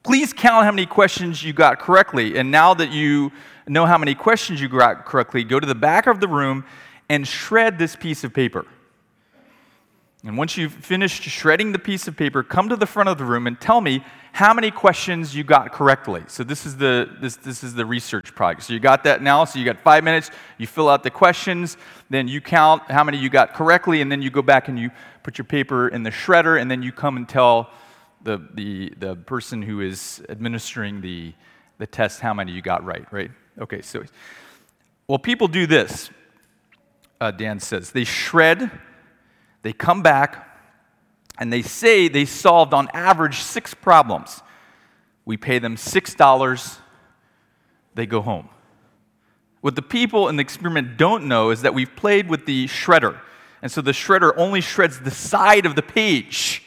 Please 0.02 0.32
count 0.32 0.64
how 0.64 0.70
many 0.70 0.86
questions 0.86 1.42
you 1.42 1.52
got 1.52 1.78
correctly. 1.78 2.38
And 2.38 2.50
now 2.50 2.74
that 2.74 2.90
you 2.90 3.32
know 3.66 3.86
how 3.86 3.98
many 3.98 4.14
questions 4.14 4.60
you 4.60 4.68
got 4.68 5.06
correctly, 5.06 5.42
go 5.44 5.58
to 5.58 5.66
the 5.66 5.74
back 5.74 6.06
of 6.06 6.20
the 6.20 6.28
room 6.28 6.64
and 7.08 7.26
shred 7.26 7.78
this 7.78 7.96
piece 7.96 8.22
of 8.22 8.32
paper. 8.32 8.66
And 10.24 10.38
once 10.38 10.56
you've 10.56 10.72
finished 10.72 11.22
shredding 11.24 11.72
the 11.72 11.78
piece 11.78 12.08
of 12.08 12.16
paper, 12.16 12.42
come 12.42 12.70
to 12.70 12.76
the 12.76 12.86
front 12.86 13.10
of 13.10 13.18
the 13.18 13.26
room 13.26 13.46
and 13.46 13.60
tell 13.60 13.82
me 13.82 14.02
how 14.32 14.54
many 14.54 14.70
questions 14.70 15.36
you 15.36 15.44
got 15.44 15.70
correctly. 15.70 16.22
So 16.28 16.42
this 16.42 16.64
is 16.64 16.78
the 16.78 17.08
this 17.20 17.36
this 17.36 17.62
is 17.62 17.74
the 17.74 17.84
research 17.84 18.34
project. 18.34 18.66
So 18.66 18.72
you 18.72 18.80
got 18.80 19.04
that 19.04 19.22
now. 19.22 19.44
So 19.44 19.58
you 19.58 19.66
got 19.66 19.78
five 19.82 20.02
minutes. 20.02 20.30
You 20.56 20.66
fill 20.66 20.88
out 20.88 21.02
the 21.02 21.10
questions, 21.10 21.76
then 22.08 22.26
you 22.26 22.40
count 22.40 22.90
how 22.90 23.04
many 23.04 23.18
you 23.18 23.28
got 23.28 23.52
correctly, 23.52 24.00
and 24.00 24.10
then 24.10 24.22
you 24.22 24.30
go 24.30 24.40
back 24.40 24.68
and 24.68 24.78
you 24.78 24.90
put 25.22 25.36
your 25.36 25.44
paper 25.44 25.88
in 25.88 26.02
the 26.02 26.10
shredder, 26.10 26.58
and 26.60 26.70
then 26.70 26.82
you 26.82 26.90
come 26.90 27.18
and 27.18 27.28
tell 27.28 27.70
the 28.22 28.40
the 28.54 28.94
the 28.98 29.16
person 29.16 29.60
who 29.60 29.82
is 29.82 30.22
administering 30.30 31.02
the 31.02 31.34
the 31.76 31.86
test 31.86 32.20
how 32.20 32.32
many 32.32 32.50
you 32.50 32.62
got 32.62 32.82
right. 32.82 33.04
Right? 33.12 33.30
Okay. 33.60 33.82
So, 33.82 34.02
well, 35.06 35.18
people 35.18 35.48
do 35.48 35.66
this. 35.66 36.08
Uh, 37.20 37.30
Dan 37.30 37.60
says 37.60 37.90
they 37.90 38.04
shred 38.04 38.70
they 39.64 39.72
come 39.72 40.02
back 40.02 40.46
and 41.38 41.52
they 41.52 41.62
say 41.62 42.06
they 42.06 42.26
solved 42.26 42.74
on 42.74 42.86
average 42.92 43.38
six 43.38 43.72
problems. 43.72 44.42
We 45.24 45.38
pay 45.38 45.58
them 45.58 45.76
$6, 45.76 46.78
they 47.94 48.04
go 48.04 48.20
home. 48.20 48.50
What 49.62 49.74
the 49.74 49.82
people 49.82 50.28
in 50.28 50.36
the 50.36 50.42
experiment 50.42 50.98
don't 50.98 51.24
know 51.24 51.48
is 51.48 51.62
that 51.62 51.72
we've 51.72 51.96
played 51.96 52.28
with 52.28 52.44
the 52.44 52.66
shredder. 52.66 53.18
And 53.62 53.72
so 53.72 53.80
the 53.80 53.92
shredder 53.92 54.34
only 54.36 54.60
shreds 54.60 55.00
the 55.00 55.10
side 55.10 55.64
of 55.64 55.76
the 55.76 55.82
page. 55.82 56.62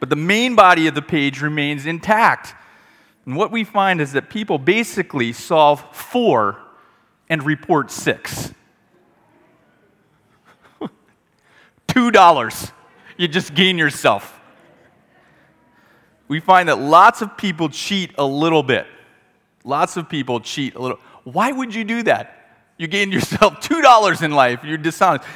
But 0.00 0.10
the 0.10 0.16
main 0.16 0.56
body 0.56 0.88
of 0.88 0.96
the 0.96 1.02
page 1.02 1.40
remains 1.40 1.86
intact. 1.86 2.56
And 3.26 3.36
what 3.36 3.52
we 3.52 3.62
find 3.62 4.00
is 4.00 4.12
that 4.12 4.28
people 4.28 4.58
basically 4.58 5.32
solve 5.32 5.84
four 5.94 6.58
and 7.28 7.44
report 7.44 7.92
six. 7.92 8.52
$2. 11.98 12.72
You 13.16 13.28
just 13.28 13.54
gain 13.54 13.78
yourself. 13.78 14.38
We 16.28 16.40
find 16.40 16.68
that 16.68 16.78
lots 16.78 17.22
of 17.22 17.36
people 17.36 17.68
cheat 17.68 18.12
a 18.18 18.24
little 18.24 18.62
bit. 18.62 18.86
Lots 19.64 19.96
of 19.96 20.08
people 20.08 20.40
cheat 20.40 20.74
a 20.74 20.78
little. 20.80 20.98
Why 21.24 21.50
would 21.50 21.74
you 21.74 21.84
do 21.84 22.02
that? 22.04 22.34
You 22.76 22.86
gain 22.86 23.10
yourself 23.16 23.60
$2 23.60 24.22
in 24.22 24.30
life. 24.30 24.62
You're 24.62 24.78
dishonest. 24.78 25.26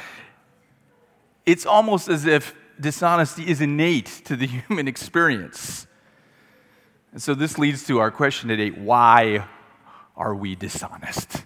It's 1.45 1.65
almost 1.65 2.07
as 2.07 2.25
if 2.25 2.55
dishonesty 2.79 3.47
is 3.47 3.59
innate 3.59 4.21
to 4.25 4.35
the 4.35 4.47
human 4.69 4.87
experience. 4.87 5.87
And 7.11 7.21
so 7.21 7.33
this 7.35 7.57
leads 7.57 7.85
to 7.87 7.99
our 7.99 8.09
question 8.09 8.49
today 8.49 8.69
why 8.69 9.45
are 10.15 10.33
we 10.33 10.55
dishonest? 10.55 11.43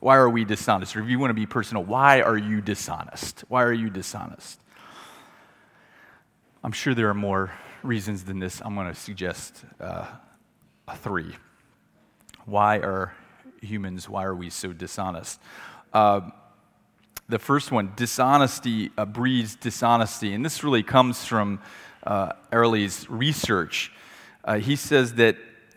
Why 0.00 0.16
are 0.16 0.30
we 0.30 0.44
dishonest? 0.44 0.94
Or 0.96 1.02
if 1.02 1.08
you 1.08 1.18
want 1.18 1.30
to 1.30 1.34
be 1.34 1.46
personal, 1.46 1.82
why 1.82 2.20
are 2.20 2.36
you 2.36 2.60
dishonest? 2.60 3.44
Why 3.48 3.62
are 3.64 3.72
you 3.72 3.90
dishonest? 3.90 4.60
I'm 6.62 6.72
sure 6.72 6.94
there 6.94 7.08
are 7.08 7.14
more 7.14 7.52
reasons 7.82 8.24
than 8.24 8.38
this. 8.38 8.60
I'm 8.64 8.74
going 8.74 8.88
to 8.88 8.94
suggest 8.94 9.64
uh, 9.80 10.06
three. 10.96 11.34
Why 12.44 12.78
are 12.78 13.14
humans, 13.60 14.08
why 14.08 14.24
are 14.24 14.34
we 14.34 14.50
so 14.50 14.72
dishonest? 14.72 15.40
Uh, 15.92 16.30
the 17.28 17.38
first 17.38 17.72
one, 17.72 17.92
dishonesty 17.96 18.90
uh, 18.96 19.04
breeds 19.04 19.54
dishonesty. 19.56 20.32
And 20.32 20.44
this 20.44 20.64
really 20.64 20.82
comes 20.82 21.24
from 21.24 21.60
uh, 22.04 22.32
Ariely's 22.52 23.08
research. 23.10 23.92
Uh, 24.44 24.58
he 24.58 24.76
says 24.76 25.14
that 25.14 25.36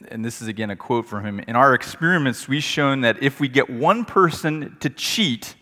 and 0.10 0.24
this 0.24 0.41
is 0.41 0.48
again 0.48 0.70
a 0.70 0.75
quote 0.75 1.08
from 1.08 1.25
him 1.25 1.39
In 1.41 1.55
our 1.55 1.74
experiments, 1.74 2.48
we've 2.48 2.63
shown 2.63 3.01
that 3.01 3.22
if 3.22 3.39
we 3.39 3.48
get 3.48 3.70
one 3.70 4.05
person 4.05 4.77
to 4.79 4.89
cheat 4.89 5.55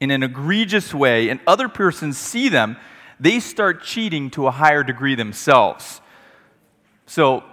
in 0.00 0.10
an 0.10 0.22
egregious 0.22 0.92
way 0.92 1.28
and 1.28 1.40
other 1.46 1.68
persons 1.68 2.18
see 2.18 2.48
them, 2.48 2.76
they 3.20 3.40
start 3.40 3.82
cheating 3.82 4.30
to 4.30 4.46
a 4.46 4.50
higher 4.50 4.82
degree 4.82 5.14
themselves. 5.14 6.00
So, 7.06 7.44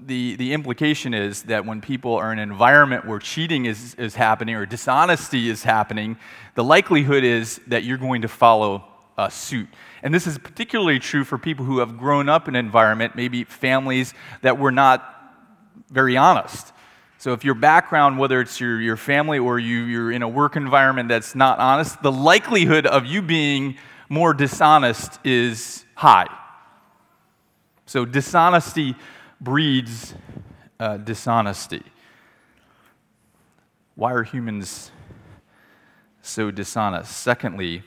the, 0.00 0.36
the 0.36 0.52
implication 0.52 1.12
is 1.12 1.42
that 1.44 1.66
when 1.66 1.80
people 1.80 2.14
are 2.14 2.32
in 2.32 2.38
an 2.38 2.48
environment 2.48 3.04
where 3.04 3.18
cheating 3.18 3.64
is, 3.64 3.96
is 3.96 4.14
happening 4.14 4.54
or 4.54 4.64
dishonesty 4.64 5.48
is 5.48 5.64
happening, 5.64 6.16
the 6.54 6.62
likelihood 6.62 7.24
is 7.24 7.60
that 7.66 7.82
you're 7.82 7.98
going 7.98 8.22
to 8.22 8.28
follow 8.28 8.84
suit. 9.28 9.68
And 10.04 10.14
this 10.14 10.28
is 10.28 10.38
particularly 10.38 11.00
true 11.00 11.24
for 11.24 11.36
people 11.36 11.64
who 11.64 11.80
have 11.80 11.98
grown 11.98 12.28
up 12.28 12.46
in 12.46 12.54
an 12.54 12.64
environment, 12.64 13.16
maybe 13.16 13.42
families 13.42 14.14
that 14.42 14.56
were 14.56 14.70
not 14.70 15.17
very 15.90 16.16
honest. 16.16 16.72
So 17.18 17.32
if 17.32 17.44
your 17.44 17.54
background, 17.54 18.18
whether 18.18 18.40
it's 18.40 18.60
your, 18.60 18.80
your 18.80 18.96
family 18.96 19.38
or 19.38 19.58
you, 19.58 19.80
you're 19.80 20.12
in 20.12 20.22
a 20.22 20.28
work 20.28 20.54
environment 20.54 21.08
that's 21.08 21.34
not 21.34 21.58
honest, 21.58 22.00
the 22.02 22.12
likelihood 22.12 22.86
of 22.86 23.06
you 23.06 23.22
being 23.22 23.76
more 24.08 24.32
dishonest 24.32 25.18
is 25.24 25.84
high. 25.94 26.28
So 27.86 28.04
dishonesty 28.04 28.94
breeds 29.40 30.14
uh, 30.78 30.98
dishonesty. 30.98 31.82
Why 33.96 34.12
are 34.12 34.22
humans 34.22 34.92
so 36.22 36.52
dishonest? 36.52 37.16
Secondly, 37.16 37.82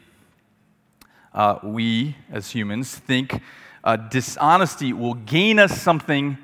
uh, 1.34 1.60
we 1.64 2.18
as 2.30 2.52
humans 2.52 2.94
think 2.96 3.42
uh, 3.84 3.96
dishonesty 3.96 4.92
will 4.92 5.14
gain 5.14 5.58
us 5.58 5.80
something 5.80 6.38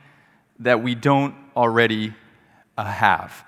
that 0.60 0.82
we 0.82 0.96
don't 0.96 1.36
already 1.56 2.14
uh, 2.78 2.86
have. 2.86 3.46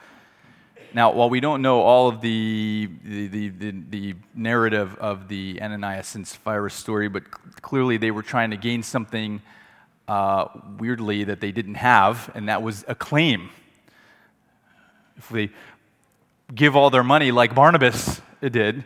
Now, 0.93 1.11
while 1.11 1.29
we 1.29 1.39
don't 1.39 1.61
know 1.61 1.81
all 1.81 2.07
of 2.07 2.21
the, 2.21 2.89
the, 3.03 3.49
the, 3.49 3.73
the, 3.89 4.15
narrative 4.33 4.95
of 4.95 5.27
the 5.27 5.59
Ananias 5.61 6.15
and 6.15 6.27
Sapphira 6.27 6.71
story, 6.71 7.07
but 7.09 7.29
clearly 7.61 7.97
they 7.97 8.09
were 8.09 8.23
trying 8.23 8.49
to 8.51 8.57
gain 8.57 8.81
something 8.81 9.41
uh, 10.07 10.47
weirdly 10.79 11.25
that 11.25 11.41
they 11.41 11.51
didn't 11.51 11.75
have, 11.75 12.31
and 12.33 12.49
that 12.49 12.63
was 12.63 12.83
acclaim. 12.87 13.49
If 15.17 15.29
they 15.29 15.51
give 16.55 16.75
all 16.75 16.89
their 16.89 17.03
money 17.03 17.31
like 17.31 17.53
Barnabas 17.53 18.19
did, 18.41 18.83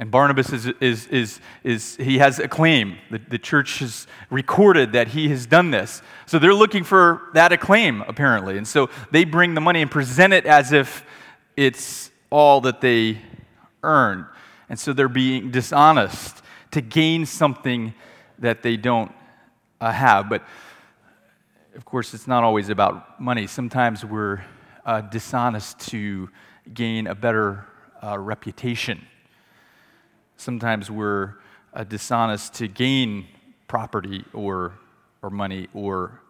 And 0.00 0.12
Barnabas 0.12 0.52
is, 0.52 0.66
is, 0.80 1.06
is, 1.08 1.40
is 1.64 1.96
he 1.96 2.18
has 2.18 2.38
a 2.38 2.46
claim. 2.46 2.98
The, 3.10 3.18
the 3.18 3.38
church 3.38 3.80
has 3.80 4.06
recorded 4.30 4.92
that 4.92 5.08
he 5.08 5.28
has 5.30 5.44
done 5.44 5.72
this. 5.72 6.02
So 6.26 6.38
they're 6.38 6.54
looking 6.54 6.84
for 6.84 7.30
that 7.34 7.52
acclaim, 7.52 8.02
apparently. 8.02 8.56
And 8.58 8.66
so 8.66 8.90
they 9.10 9.24
bring 9.24 9.54
the 9.54 9.60
money 9.60 9.82
and 9.82 9.90
present 9.90 10.32
it 10.32 10.46
as 10.46 10.72
if 10.72 11.04
it's 11.56 12.12
all 12.30 12.60
that 12.60 12.80
they 12.80 13.20
earn. 13.82 14.26
And 14.68 14.78
so 14.78 14.92
they're 14.92 15.08
being 15.08 15.50
dishonest 15.50 16.42
to 16.70 16.80
gain 16.80 17.26
something 17.26 17.92
that 18.38 18.62
they 18.62 18.76
don't 18.76 19.10
uh, 19.80 19.90
have. 19.90 20.28
But 20.28 20.44
of 21.74 21.84
course, 21.84 22.14
it's 22.14 22.28
not 22.28 22.44
always 22.44 22.68
about 22.68 23.20
money. 23.20 23.48
Sometimes 23.48 24.04
we're 24.04 24.44
uh, 24.86 25.00
dishonest 25.00 25.80
to 25.90 26.30
gain 26.72 27.08
a 27.08 27.16
better 27.16 27.66
uh, 28.00 28.16
reputation 28.16 29.04
Sometimes 30.38 30.88
we're 30.88 31.34
uh, 31.74 31.82
dishonest 31.82 32.54
to 32.54 32.68
gain 32.68 33.26
property 33.66 34.24
or, 34.32 34.72
or 35.20 35.30
money 35.30 35.66
or 35.74 36.20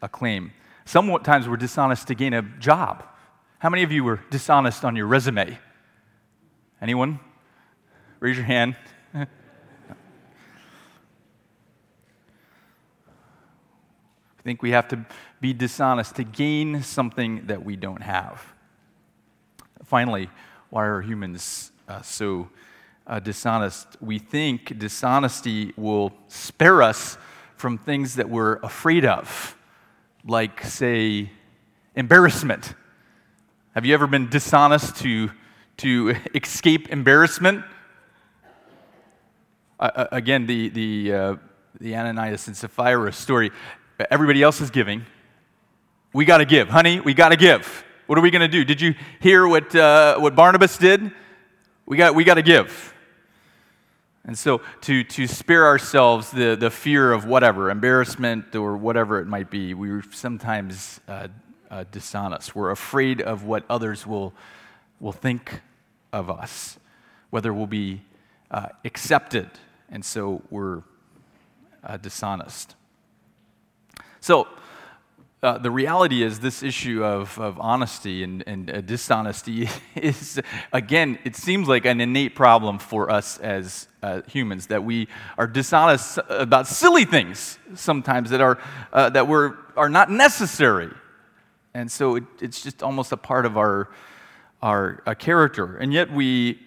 a 0.00 0.08
claim. 0.08 0.52
Sometimes 0.84 1.48
we're 1.48 1.56
dishonest 1.56 2.06
to 2.06 2.14
gain 2.14 2.32
a 2.32 2.42
job. 2.60 3.04
How 3.58 3.68
many 3.68 3.82
of 3.82 3.90
you 3.90 4.04
were 4.04 4.20
dishonest 4.30 4.84
on 4.84 4.94
your 4.94 5.08
resume? 5.08 5.58
Anyone? 6.80 7.18
Raise 8.20 8.36
your 8.36 8.46
hand. 8.46 8.76
I 9.14 9.26
think 14.44 14.62
we 14.62 14.70
have 14.70 14.86
to 14.88 15.04
be 15.40 15.52
dishonest 15.52 16.14
to 16.16 16.24
gain 16.24 16.84
something 16.84 17.48
that 17.48 17.64
we 17.64 17.74
don't 17.74 18.02
have. 18.02 18.40
Finally, 19.84 20.30
why 20.70 20.86
are 20.86 21.02
humans 21.02 21.72
uh, 21.88 22.00
so 22.02 22.48
uh, 23.10 23.18
dishonest, 23.18 23.88
we 24.00 24.20
think 24.20 24.78
dishonesty 24.78 25.74
will 25.76 26.12
spare 26.28 26.80
us 26.80 27.18
from 27.56 27.76
things 27.76 28.14
that 28.14 28.30
we're 28.30 28.56
afraid 28.58 29.04
of, 29.04 29.56
like, 30.24 30.62
say, 30.62 31.28
embarrassment. 31.96 32.74
Have 33.74 33.84
you 33.84 33.94
ever 33.94 34.06
been 34.06 34.28
dishonest 34.28 34.94
to, 34.98 35.32
to 35.78 36.14
escape 36.36 36.88
embarrassment? 36.90 37.64
Uh, 39.80 39.90
uh, 39.96 40.06
again, 40.12 40.46
the, 40.46 40.68
the, 40.68 41.12
uh, 41.12 41.36
the 41.80 41.96
Ananias 41.96 42.46
and 42.46 42.56
Sapphira 42.56 43.12
story. 43.12 43.50
Everybody 44.08 44.40
else 44.40 44.60
is 44.60 44.70
giving. 44.70 45.04
We 46.12 46.24
got 46.24 46.38
to 46.38 46.44
give. 46.44 46.68
Honey, 46.68 47.00
we 47.00 47.14
got 47.14 47.30
to 47.30 47.36
give. 47.36 47.84
What 48.06 48.18
are 48.18 48.22
we 48.22 48.30
going 48.30 48.40
to 48.40 48.48
do? 48.48 48.64
Did 48.64 48.80
you 48.80 48.94
hear 49.18 49.48
what, 49.48 49.74
uh, 49.74 50.16
what 50.18 50.36
Barnabas 50.36 50.78
did? 50.78 51.10
We 51.86 51.96
got, 51.96 52.14
we 52.14 52.22
got 52.22 52.34
to 52.34 52.42
give. 52.42 52.94
And 54.24 54.36
so, 54.36 54.60
to, 54.82 55.02
to 55.02 55.26
spare 55.26 55.66
ourselves 55.66 56.30
the, 56.30 56.54
the 56.54 56.70
fear 56.70 57.12
of 57.12 57.24
whatever, 57.24 57.70
embarrassment 57.70 58.54
or 58.54 58.76
whatever 58.76 59.18
it 59.18 59.26
might 59.26 59.50
be, 59.50 59.72
we're 59.72 60.04
sometimes 60.12 61.00
uh, 61.08 61.28
uh, 61.70 61.84
dishonest. 61.90 62.54
We're 62.54 62.70
afraid 62.70 63.22
of 63.22 63.44
what 63.44 63.64
others 63.70 64.06
will, 64.06 64.34
will 65.00 65.12
think 65.12 65.62
of 66.12 66.28
us, 66.28 66.78
whether 67.30 67.52
we'll 67.54 67.66
be 67.66 68.02
uh, 68.50 68.68
accepted. 68.84 69.50
And 69.88 70.04
so, 70.04 70.42
we're 70.50 70.82
uh, 71.82 71.96
dishonest. 71.96 72.76
So, 74.20 74.48
uh, 75.42 75.56
the 75.56 75.70
reality 75.70 76.22
is, 76.22 76.40
this 76.40 76.62
issue 76.62 77.02
of, 77.02 77.38
of 77.38 77.58
honesty 77.58 78.22
and, 78.22 78.44
and 78.46 78.70
uh, 78.70 78.80
dishonesty 78.82 79.68
is, 79.94 80.38
again, 80.72 81.18
it 81.24 81.34
seems 81.34 81.66
like 81.66 81.86
an 81.86 82.00
innate 82.00 82.34
problem 82.34 82.78
for 82.78 83.10
us 83.10 83.38
as 83.38 83.88
uh, 84.02 84.20
humans, 84.26 84.66
that 84.66 84.84
we 84.84 85.08
are 85.38 85.46
dishonest 85.46 86.18
about 86.28 86.66
silly 86.66 87.06
things 87.06 87.58
sometimes 87.74 88.28
that 88.30 88.42
are, 88.42 88.58
uh, 88.92 89.08
that 89.08 89.26
we're, 89.26 89.54
are 89.76 89.88
not 89.88 90.10
necessary. 90.10 90.90
And 91.72 91.90
so 91.90 92.16
it, 92.16 92.24
it's 92.40 92.62
just 92.62 92.82
almost 92.82 93.12
a 93.12 93.16
part 93.16 93.46
of 93.46 93.56
our, 93.56 93.88
our 94.60 95.02
uh, 95.06 95.14
character. 95.14 95.78
And 95.78 95.90
yet 95.90 96.12
we 96.12 96.58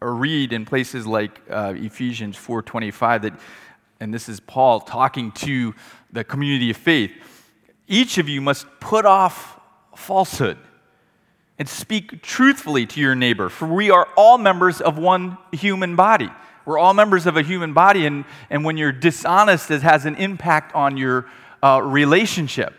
read 0.00 0.52
in 0.52 0.64
places 0.64 1.06
like 1.06 1.40
uh, 1.50 1.74
Ephesians 1.76 2.36
4.25 2.36 3.22
that, 3.22 3.32
and 3.98 4.14
this 4.14 4.28
is 4.28 4.38
Paul 4.38 4.80
talking 4.80 5.32
to 5.32 5.74
the 6.12 6.22
community 6.22 6.70
of 6.70 6.76
faith, 6.76 7.12
each 7.92 8.16
of 8.16 8.26
you 8.26 8.40
must 8.40 8.66
put 8.80 9.04
off 9.04 9.60
falsehood 9.94 10.56
and 11.58 11.68
speak 11.68 12.22
truthfully 12.22 12.86
to 12.86 13.00
your 13.00 13.14
neighbor, 13.14 13.50
for 13.50 13.68
we 13.68 13.90
are 13.90 14.08
all 14.16 14.38
members 14.38 14.80
of 14.80 14.96
one 14.96 15.36
human 15.52 15.94
body. 15.94 16.30
We're 16.64 16.78
all 16.78 16.94
members 16.94 17.26
of 17.26 17.36
a 17.36 17.42
human 17.42 17.74
body, 17.74 18.06
and, 18.06 18.24
and 18.48 18.64
when 18.64 18.78
you're 18.78 18.92
dishonest, 18.92 19.70
it 19.70 19.82
has 19.82 20.06
an 20.06 20.14
impact 20.14 20.74
on 20.74 20.96
your 20.96 21.26
uh, 21.62 21.80
relationship. 21.84 22.72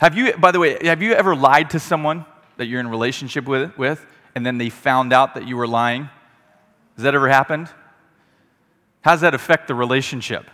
Have 0.00 0.16
you, 0.16 0.34
by 0.34 0.52
the 0.52 0.60
way, 0.60 0.78
have 0.86 1.02
you 1.02 1.14
ever 1.14 1.34
lied 1.34 1.70
to 1.70 1.80
someone 1.80 2.24
that 2.56 2.66
you're 2.66 2.80
in 2.80 2.88
relationship 2.88 3.46
with, 3.46 3.76
with 3.76 4.06
and 4.36 4.46
then 4.46 4.56
they 4.58 4.70
found 4.70 5.12
out 5.12 5.34
that 5.34 5.48
you 5.48 5.56
were 5.56 5.66
lying? 5.66 6.08
Has 6.94 7.02
that 7.02 7.14
ever 7.14 7.28
happened? 7.28 7.68
How 9.00 9.12
does 9.12 9.22
that 9.22 9.34
affect 9.34 9.66
the 9.66 9.74
relationship? 9.74 10.48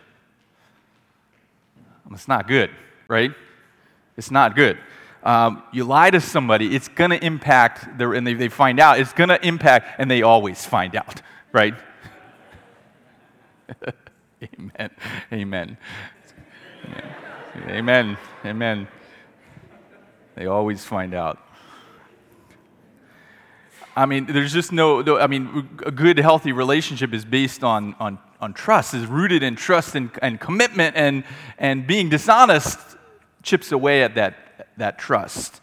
It's 2.13 2.29
not 2.29 2.49
good, 2.49 2.71
right? 3.09 3.33
It's 4.17 4.31
not 4.31 4.57
good. 4.57 4.79
Um, 5.23 5.63
you 5.73 5.85
lie 5.85 6.11
to 6.11 6.21
somebody, 6.21 6.75
it's 6.75 6.89
going 6.89 7.11
to 7.11 7.25
impact, 7.25 7.99
their, 7.99 8.15
and 8.15 8.27
they, 8.27 8.35
they 8.35 8.49
find 8.49 8.79
out, 8.79 9.01
it's 9.01 9.13
going 9.13 9.29
to 9.29 9.45
impact, 9.45 9.97
and 9.99 10.11
they 10.11 10.23
always 10.23 10.65
find 10.65 10.95
out, 10.95 11.21
right? 11.53 11.75
Amen. 14.43 14.91
Amen. 15.33 15.77
Amen. 17.69 18.17
Amen. 18.45 18.89
They 20.37 20.47
always 20.47 20.85
find 20.85 21.13
out. 21.15 21.39
I 23.97 24.07
mean, 24.07 24.27
there's 24.27 24.53
just 24.53 24.73
no, 24.73 25.01
no, 25.01 25.19
I 25.19 25.27
mean, 25.27 25.69
a 25.85 25.91
good, 25.91 26.19
healthy 26.19 26.53
relationship 26.53 27.15
is 27.15 27.25
based 27.25 27.65
on, 27.65 27.97
on, 27.99 28.19
on 28.41 28.53
trust, 28.53 28.95
is 28.95 29.07
rooted 29.07 29.43
in 29.43 29.57
trust 29.57 29.95
and, 29.95 30.11
and 30.23 30.39
commitment, 30.39 30.95
and, 30.97 31.25
and 31.59 31.87
being 31.87 32.11
dishonest 32.11 32.79
chips 33.47 33.73
away 33.73 34.03
at 34.03 34.17
that, 34.17 34.69
that 34.77 34.99
trust. 34.99 35.61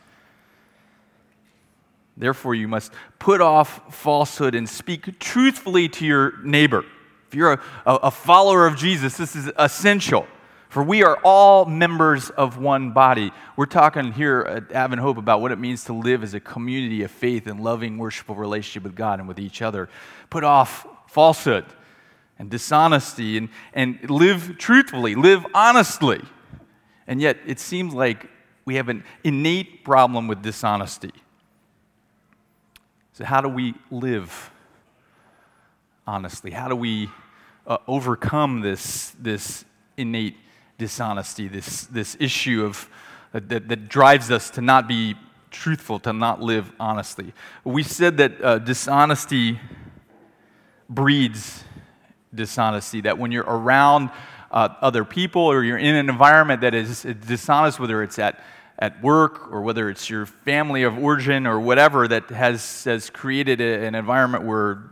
Therefore, 2.16 2.56
you 2.56 2.68
must 2.68 2.92
put 3.20 3.42
off 3.42 3.94
falsehood 3.94 4.56
and 4.56 4.68
speak 4.68 5.20
truthfully 5.20 5.90
to 5.90 6.06
your 6.06 6.42
neighbor. 6.44 6.86
If 7.28 7.36
you're 7.36 7.54
a, 7.54 7.60
a, 7.86 8.12
follower 8.12 8.68
of 8.68 8.76
Jesus, 8.76 9.18
this 9.18 9.36
is 9.36 9.52
essential. 9.58 10.28
For 10.70 10.84
we 10.84 11.04
are 11.04 11.18
all 11.24 11.66
members 11.66 12.30
of 12.30 12.58
one 12.58 12.92
body. 12.92 13.32
We're 13.58 13.66
talking 13.66 14.12
here 14.12 14.42
at 14.42 14.72
Advent 14.72 15.02
Hope 15.02 15.18
about 15.18 15.42
what 15.42 15.52
it 15.52 15.60
means 15.60 15.84
to 15.86 15.94
live 15.94 16.24
as 16.24 16.34
a 16.34 16.40
community 16.40 17.04
of 17.04 17.12
faith 17.12 17.48
and 17.48 17.60
loving, 17.60 17.98
worshipful 17.98 18.36
relationship 18.36 18.84
with 18.84 18.96
God 18.96 19.20
and 19.20 19.28
with 19.28 19.40
each 19.40 19.62
other. 19.62 19.90
Put 20.30 20.44
off 20.44 20.88
falsehood 21.08 21.66
and 22.40 22.50
dishonesty 22.50 23.38
and, 23.38 23.50
and 23.74 24.10
live 24.10 24.58
truthfully, 24.58 25.16
live 25.16 25.46
honestly. 25.54 26.22
And 27.08 27.22
yet, 27.22 27.38
it 27.46 27.60
seems 27.60 27.94
like 27.94 28.30
we 28.66 28.76
have 28.76 28.90
an 28.90 29.04
innate 29.24 29.84
problem 29.84 30.28
with 30.28 30.42
dishonesty. 30.42 31.12
So, 33.14 33.26
how 33.26 33.42
do 33.42 33.50
we 33.50 33.76
live 33.92 34.52
honestly? 36.08 36.52
How 36.52 36.68
do 36.68 36.76
we 36.76 37.10
uh, 37.68 37.78
overcome 37.88 38.62
this, 38.62 39.12
this 39.20 39.66
innate 39.98 40.38
dishonesty, 40.78 41.48
this, 41.48 41.86
this 41.86 42.18
issue 42.20 42.66
of, 42.66 42.90
uh, 43.34 43.42
that, 43.48 43.68
that 43.68 43.90
drives 43.90 44.32
us 44.32 44.50
to 44.52 44.62
not 44.62 44.88
be 44.88 45.16
truthful, 45.52 46.00
to 46.00 46.14
not 46.14 46.42
live 46.42 46.72
honestly? 46.80 47.34
We 47.64 47.84
said 47.84 48.18
that 48.18 48.42
uh, 48.42 48.60
dishonesty 48.60 49.60
breeds 50.90 51.64
dishonesty, 52.34 53.02
that 53.02 53.18
when 53.18 53.32
you're 53.32 53.44
around 53.44 54.10
uh, 54.54 54.70
other 54.82 55.04
people 55.04 55.42
or 55.42 55.64
you're 55.64 55.80
in 55.80 55.96
an 55.96 56.10
environment 56.10 56.62
that 56.62 56.76
is 56.76 57.02
dishonest, 57.02 57.80
whether 57.80 58.04
it's 58.04 58.20
at, 58.20 58.42
at 58.78 59.02
work 59.02 59.52
or 59.52 59.62
whether 59.62 59.90
it's 59.90 60.10
your 60.10 60.28
family 60.28 60.84
of 60.84 60.98
origin 60.98 61.48
or 61.48 61.60
whatever 61.60 62.08
that 62.08 62.30
has, 62.30 62.84
has 62.84 63.10
created 63.10 63.60
a, 63.60 63.86
an 63.86 63.96
environment 63.96 64.44
where 64.46 64.84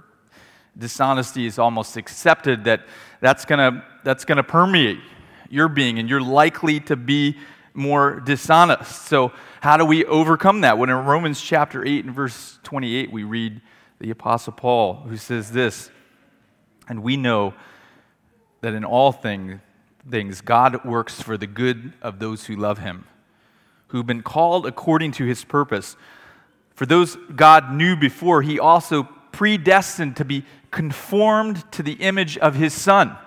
dishonesty 0.77 1.45
is 1.45 1.59
almost 1.59 1.95
accepted, 1.95 2.63
that 2.63 2.85
that's 3.19 3.45
going 3.45 3.81
that's 4.03 4.25
gonna 4.25 4.43
permeate 4.43 4.97
your 5.49 5.67
being 5.67 5.99
and 5.99 6.09
you're 6.09 6.21
likely 6.21 6.79
to 6.79 6.95
be 6.95 7.37
more 7.75 8.19
dishonest. 8.19 9.03
So, 9.03 9.31
how 9.61 9.77
do 9.77 9.85
we 9.85 10.05
overcome 10.05 10.61
that? 10.61 10.79
When 10.79 10.89
in 10.89 10.95
Romans 10.95 11.39
chapter 11.39 11.85
8 11.85 12.05
and 12.05 12.15
verse 12.15 12.57
28, 12.63 13.11
we 13.11 13.23
read 13.23 13.61
the 13.99 14.09
Apostle 14.09 14.53
Paul 14.53 14.95
who 15.07 15.17
says 15.17 15.51
this, 15.51 15.91
and 16.89 17.03
we 17.03 17.15
know 17.15 17.53
that 18.61 18.73
in 18.73 18.85
all 18.85 19.11
thing, 19.11 19.61
things 20.09 20.41
God 20.41 20.85
works 20.85 21.21
for 21.21 21.37
the 21.37 21.47
good 21.47 21.93
of 22.01 22.19
those 22.19 22.45
who 22.45 22.55
love 22.55 22.79
him, 22.79 23.05
who've 23.87 24.05
been 24.05 24.23
called 24.23 24.65
according 24.65 25.11
to 25.13 25.25
his 25.25 25.43
purpose. 25.43 25.95
For 26.75 26.85
those 26.85 27.17
God 27.35 27.73
knew 27.73 27.95
before, 27.95 28.41
he 28.41 28.59
also 28.59 29.03
predestined 29.31 30.15
to 30.17 30.25
be 30.25 30.45
conformed 30.71 31.69
to 31.73 31.83
the 31.83 31.93
image 31.93 32.37
of 32.37 32.55
his 32.55 32.73
Son, 32.73 33.17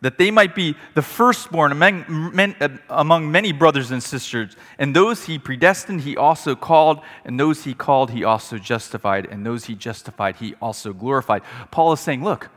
that 0.00 0.18
they 0.18 0.30
might 0.30 0.54
be 0.54 0.74
the 0.94 1.02
firstborn 1.02 1.70
among, 1.70 2.32
among 2.88 3.30
many 3.30 3.52
brothers 3.52 3.90
and 3.92 4.02
sisters. 4.02 4.56
And 4.78 4.96
those 4.96 5.26
he 5.26 5.38
predestined, 5.38 6.00
he 6.00 6.16
also 6.16 6.56
called, 6.56 7.00
and 7.24 7.38
those 7.38 7.64
he 7.64 7.74
called, 7.74 8.10
he 8.10 8.24
also 8.24 8.58
justified, 8.58 9.26
and 9.26 9.46
those 9.46 9.66
he 9.66 9.74
justified, 9.74 10.36
he 10.36 10.54
also 10.60 10.92
glorified. 10.92 11.42
Paul 11.70 11.92
is 11.92 12.00
saying, 12.00 12.24
look, 12.24 12.50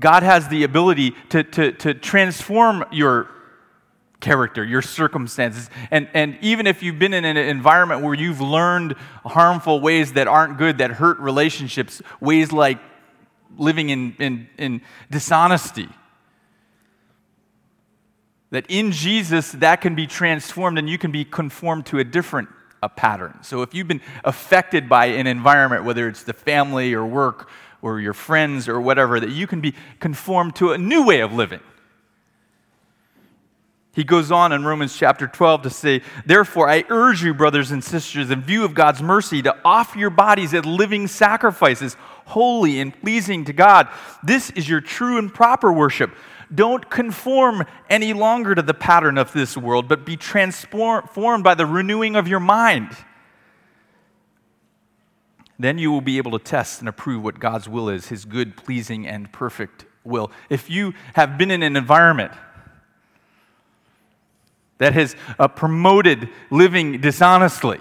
God 0.00 0.22
has 0.22 0.48
the 0.48 0.64
ability 0.64 1.14
to, 1.28 1.44
to, 1.44 1.72
to 1.72 1.94
transform 1.94 2.84
your 2.90 3.28
character, 4.20 4.64
your 4.64 4.82
circumstances. 4.82 5.70
And, 5.90 6.08
and 6.14 6.38
even 6.40 6.66
if 6.66 6.82
you've 6.82 6.98
been 6.98 7.14
in 7.14 7.24
an 7.24 7.36
environment 7.36 8.02
where 8.02 8.14
you've 8.14 8.40
learned 8.40 8.94
harmful 9.24 9.80
ways 9.80 10.14
that 10.14 10.26
aren't 10.26 10.58
good, 10.58 10.78
that 10.78 10.92
hurt 10.92 11.18
relationships, 11.18 12.02
ways 12.20 12.52
like 12.52 12.78
living 13.56 13.90
in, 13.90 14.16
in, 14.18 14.48
in 14.58 14.82
dishonesty, 15.10 15.88
that 18.50 18.66
in 18.68 18.90
Jesus, 18.90 19.52
that 19.52 19.80
can 19.80 19.94
be 19.94 20.06
transformed 20.06 20.78
and 20.78 20.88
you 20.88 20.98
can 20.98 21.12
be 21.12 21.24
conformed 21.24 21.86
to 21.86 21.98
a 21.98 22.04
different 22.04 22.48
a 22.82 22.88
pattern. 22.88 23.38
So 23.42 23.60
if 23.62 23.74
you've 23.74 23.88
been 23.88 24.00
affected 24.24 24.88
by 24.88 25.06
an 25.06 25.26
environment, 25.26 25.84
whether 25.84 26.08
it's 26.08 26.22
the 26.22 26.32
family 26.32 26.94
or 26.94 27.04
work 27.04 27.50
or 27.82 28.00
your 28.00 28.12
friends 28.12 28.68
or 28.68 28.80
whatever, 28.80 29.20
that 29.20 29.30
you 29.30 29.46
can 29.46 29.60
be 29.60 29.74
conformed 29.98 30.56
to 30.56 30.72
a 30.72 30.78
new 30.78 31.04
way 31.04 31.20
of 31.20 31.32
living. 31.32 31.60
He 33.92 34.04
goes 34.04 34.30
on 34.30 34.52
in 34.52 34.64
Romans 34.64 34.96
chapter 34.96 35.26
12 35.26 35.62
to 35.62 35.70
say, 35.70 36.02
Therefore, 36.24 36.68
I 36.68 36.84
urge 36.88 37.24
you, 37.24 37.34
brothers 37.34 37.72
and 37.72 37.82
sisters, 37.82 38.30
in 38.30 38.40
view 38.40 38.64
of 38.64 38.72
God's 38.72 39.02
mercy, 39.02 39.42
to 39.42 39.56
offer 39.64 39.98
your 39.98 40.10
bodies 40.10 40.54
as 40.54 40.64
living 40.64 41.08
sacrifices, 41.08 41.96
holy 42.26 42.78
and 42.78 42.98
pleasing 43.00 43.44
to 43.46 43.52
God. 43.52 43.88
This 44.22 44.50
is 44.50 44.68
your 44.68 44.80
true 44.80 45.18
and 45.18 45.32
proper 45.32 45.72
worship. 45.72 46.14
Don't 46.54 46.88
conform 46.88 47.64
any 47.88 48.12
longer 48.12 48.54
to 48.54 48.62
the 48.62 48.74
pattern 48.74 49.18
of 49.18 49.32
this 49.32 49.56
world, 49.56 49.88
but 49.88 50.04
be 50.04 50.16
transformed 50.16 51.42
by 51.42 51.54
the 51.54 51.66
renewing 51.66 52.14
of 52.14 52.28
your 52.28 52.40
mind. 52.40 52.96
Then 55.60 55.76
you 55.76 55.92
will 55.92 56.00
be 56.00 56.16
able 56.16 56.30
to 56.32 56.38
test 56.38 56.80
and 56.80 56.88
approve 56.88 57.22
what 57.22 57.38
God's 57.38 57.68
will 57.68 57.90
is, 57.90 58.08
his 58.08 58.24
good, 58.24 58.56
pleasing, 58.56 59.06
and 59.06 59.30
perfect 59.30 59.84
will. 60.04 60.32
If 60.48 60.70
you 60.70 60.94
have 61.12 61.36
been 61.36 61.50
in 61.50 61.62
an 61.62 61.76
environment, 61.76 62.32
that 64.78 64.94
has 64.94 65.14
uh, 65.38 65.48
promoted 65.48 66.30
living 66.50 67.02
dishonestly. 67.02 67.78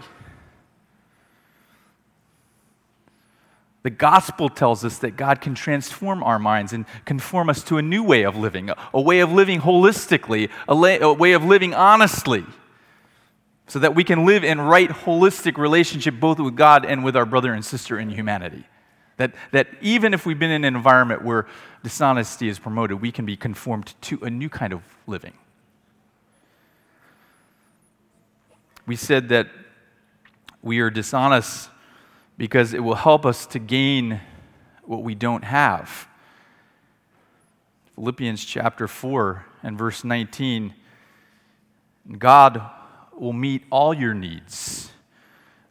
The 3.84 3.90
gospel 3.90 4.50
tells 4.50 4.84
us 4.84 4.98
that 4.98 5.12
God 5.12 5.40
can 5.40 5.56
transform 5.56 6.22
our 6.22 6.38
minds 6.38 6.74
and 6.74 6.86
conform 7.06 7.50
us 7.50 7.64
to 7.64 7.78
a 7.78 7.82
new 7.82 8.04
way 8.04 8.24
of 8.24 8.36
living, 8.36 8.70
a, 8.94 9.00
way 9.00 9.22
of 9.22 9.32
living 9.32 9.62
holistically, 9.62 10.50
a 10.68 10.76
way 10.76 11.32
of 11.32 11.46
living 11.46 11.74
honestly, 11.74 12.46
so 13.70 13.80
that 13.80 13.96
we 13.96 14.04
can 14.04 14.26
live 14.26 14.44
in 14.44 14.60
right, 14.60 14.90
holistic 14.90 15.58
relationship 15.58 16.20
both 16.20 16.40
with 16.40 16.58
God 16.58 16.86
and 16.86 17.04
with 17.04 17.16
our 17.16 17.26
brother 17.26 17.54
and 17.54 17.64
sister 17.64 17.98
in 17.98 18.10
humanity. 18.10 18.66
That, 19.16 19.34
that 19.52 19.68
even 19.80 20.14
if 20.14 20.26
we've 20.26 20.40
been 20.40 20.52
in 20.52 20.66
an 20.66 20.76
environment 20.76 21.24
where 21.24 21.48
dishonesty 21.84 22.50
is 22.50 22.60
promoted, 22.60 23.02
we 23.02 23.12
can 23.14 23.26
be 23.26 23.38
conformed 23.38 23.94
to 24.02 24.20
a 24.24 24.30
new 24.30 24.50
kind 24.50 24.74
of 24.74 24.82
living. 25.08 25.34
we 28.90 28.96
said 28.96 29.30
that 29.30 29.48
we 30.64 30.80
are 30.80 30.90
dishonest 30.90 31.70
because 32.40 32.74
it 32.74 32.80
will 32.80 32.96
help 32.96 33.24
us 33.24 33.46
to 33.46 33.60
gain 33.60 34.20
what 34.84 35.04
we 35.04 35.14
don't 35.14 35.44
have. 35.44 36.08
Philippians 37.94 38.44
chapter 38.44 38.88
4 38.88 39.46
and 39.62 39.78
verse 39.78 40.04
19 40.04 40.74
God 42.18 42.68
will 43.20 43.34
meet 43.34 43.64
all 43.70 43.94
your 43.94 44.14
needs 44.14 44.92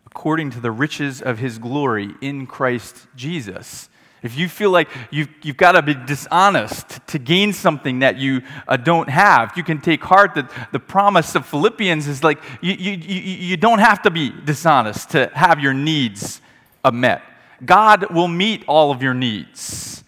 according 0.07 0.51
to 0.51 0.61
the 0.61 0.71
riches 0.71 1.23
of 1.23 1.39
his 1.39 1.59
glory 1.59 2.11
in 2.21 2.47
Christ 2.47 3.07
Jesus. 3.15 3.89
If 4.23 4.37
you 4.37 4.49
feel 4.49 4.71
like 4.71 4.89
you've, 5.11 5.29
you've 5.43 5.57
got 5.57 5.73
to 5.73 5.83
be 5.83 5.95
dishonest 5.95 7.07
to 7.07 7.19
gain 7.19 7.53
something 7.53 8.01
that 8.01 8.17
you 8.17 8.43
uh, 8.67 8.77
don't 8.77 9.09
have, 9.09 9.53
you 9.57 9.63
can 9.63 9.81
take 9.81 10.03
heart 10.03 10.35
that 10.35 10.51
the 10.73 10.81
promise 10.81 11.35
of 11.37 11.47
Philippians 11.47 12.09
is 12.09 12.25
like 12.25 12.43
you, 12.61 12.73
you, 12.73 12.93
you, 12.93 13.21
you 13.21 13.57
don't 13.57 13.79
have 13.79 14.03
to 14.03 14.11
be 14.11 14.33
dishonest 14.45 15.11
to 15.11 15.31
have 15.35 15.61
your 15.61 15.75
needs 15.75 16.41
uh, 16.85 16.91
met. 16.91 17.23
God 17.65 18.13
will 18.13 18.29
meet 18.29 18.65
all 18.67 18.91
of 18.91 19.03
your 19.03 19.15
needs 19.15 20.05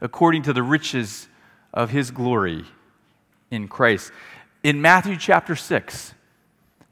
according 0.00 0.42
to 0.42 0.52
the 0.52 0.62
riches 0.62 1.28
of 1.72 1.90
his 1.90 2.10
glory 2.10 2.64
in 3.50 3.68
Christ. 3.68 4.12
In 4.62 4.80
Matthew 4.80 5.16
chapter 5.16 5.56
6, 5.56 6.13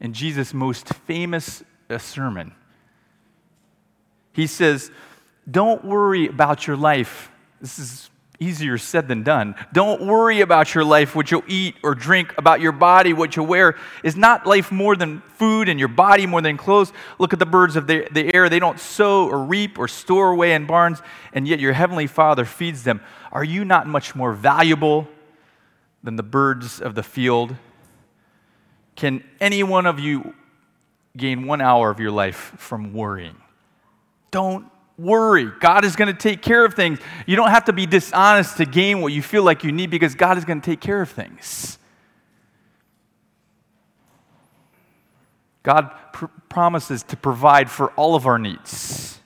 in 0.03 0.13
Jesus' 0.13 0.53
most 0.53 0.89
famous 1.07 1.63
uh, 1.89 1.97
sermon, 1.97 2.53
he 4.33 4.47
says, 4.47 4.91
don't 5.49 5.85
worry 5.85 6.27
about 6.27 6.67
your 6.67 6.77
life. 6.77 7.31
This 7.61 7.79
is 7.79 8.11
easier 8.41 8.77
said 8.79 9.07
than 9.07 9.23
done. 9.23 9.55
Don't 9.73 10.05
worry 10.05 10.41
about 10.41 10.75
your 10.75 10.83
life, 10.83 11.15
what 11.15 11.31
you'll 11.31 11.45
eat 11.47 11.77
or 11.85 11.95
drink, 11.95 12.35
about 12.37 12.61
your 12.61 12.73
body, 12.73 13.13
what 13.13 13.37
you'll 13.37 13.47
wear. 13.47 13.77
Is 14.03 14.17
not 14.17 14.45
life 14.45 14.73
more 14.73 14.97
than 14.97 15.21
food 15.37 15.69
and 15.69 15.79
your 15.79 15.89
body 15.89 16.27
more 16.27 16.43
than 16.43 16.57
clothes? 16.57 16.93
Look 17.21 17.33
at 17.33 17.39
the 17.39 17.47
birds 17.47 17.77
of 17.77 17.87
the, 17.87 18.09
the 18.11 18.35
air. 18.35 18.49
They 18.49 18.59
don't 18.59 18.81
sow 18.81 19.29
or 19.29 19.45
reap 19.45 19.79
or 19.79 19.87
store 19.87 20.33
away 20.33 20.55
in 20.55 20.67
barns, 20.67 21.01
and 21.33 21.47
yet 21.47 21.61
your 21.61 21.75
heavenly 21.75 22.09
Father 22.09 22.45
feeds 22.45 22.83
them. 22.83 23.01
Are 23.31 23.45
you 23.45 23.65
not 23.65 23.87
much 23.87 24.17
more 24.17 24.33
valuable 24.33 25.07
than 26.03 26.17
the 26.17 26.25
birds 26.25 26.81
of 26.81 26.97
the 26.97 27.05
field? 27.05 27.55
Can 28.97 29.25
any 29.41 29.63
one 29.63 29.87
of 29.87 29.99
you 29.99 30.35
gain 31.17 31.47
one 31.47 31.61
hour 31.61 31.91
of 31.91 32.01
your 32.01 32.11
life 32.11 32.55
from 32.57 32.93
worrying? 32.93 33.37
Don't 34.31 34.67
worry. 34.99 35.51
God 35.61 35.85
is 35.85 35.97
going 35.97 36.15
to 36.15 36.19
take 36.19 36.43
care 36.43 36.65
of 36.65 36.75
things. 36.75 36.99
You 37.27 37.37
don't 37.37 37.51
have 37.51 37.65
to 37.67 37.73
be 37.73 37.87
dishonest 37.87 38.57
to 38.59 38.67
gain 38.67 39.01
what 39.01 39.13
you 39.13 39.23
feel 39.23 39.43
like 39.43 39.65
you 39.65 39.73
need 39.73 39.91
because 39.91 40.15
God 40.15 40.39
is 40.39 40.45
going 40.45 40.61
to 40.61 40.65
take 40.65 40.81
care 40.81 41.03
of 41.03 41.11
things. 41.11 41.79
God 45.63 45.91
pr- 46.13 46.27
promises 46.49 47.03
to 47.05 47.17
provide 47.17 47.71
for 47.71 47.91
all 47.93 48.15
of 48.15 48.27
our 48.27 48.39
needs. 48.39 49.21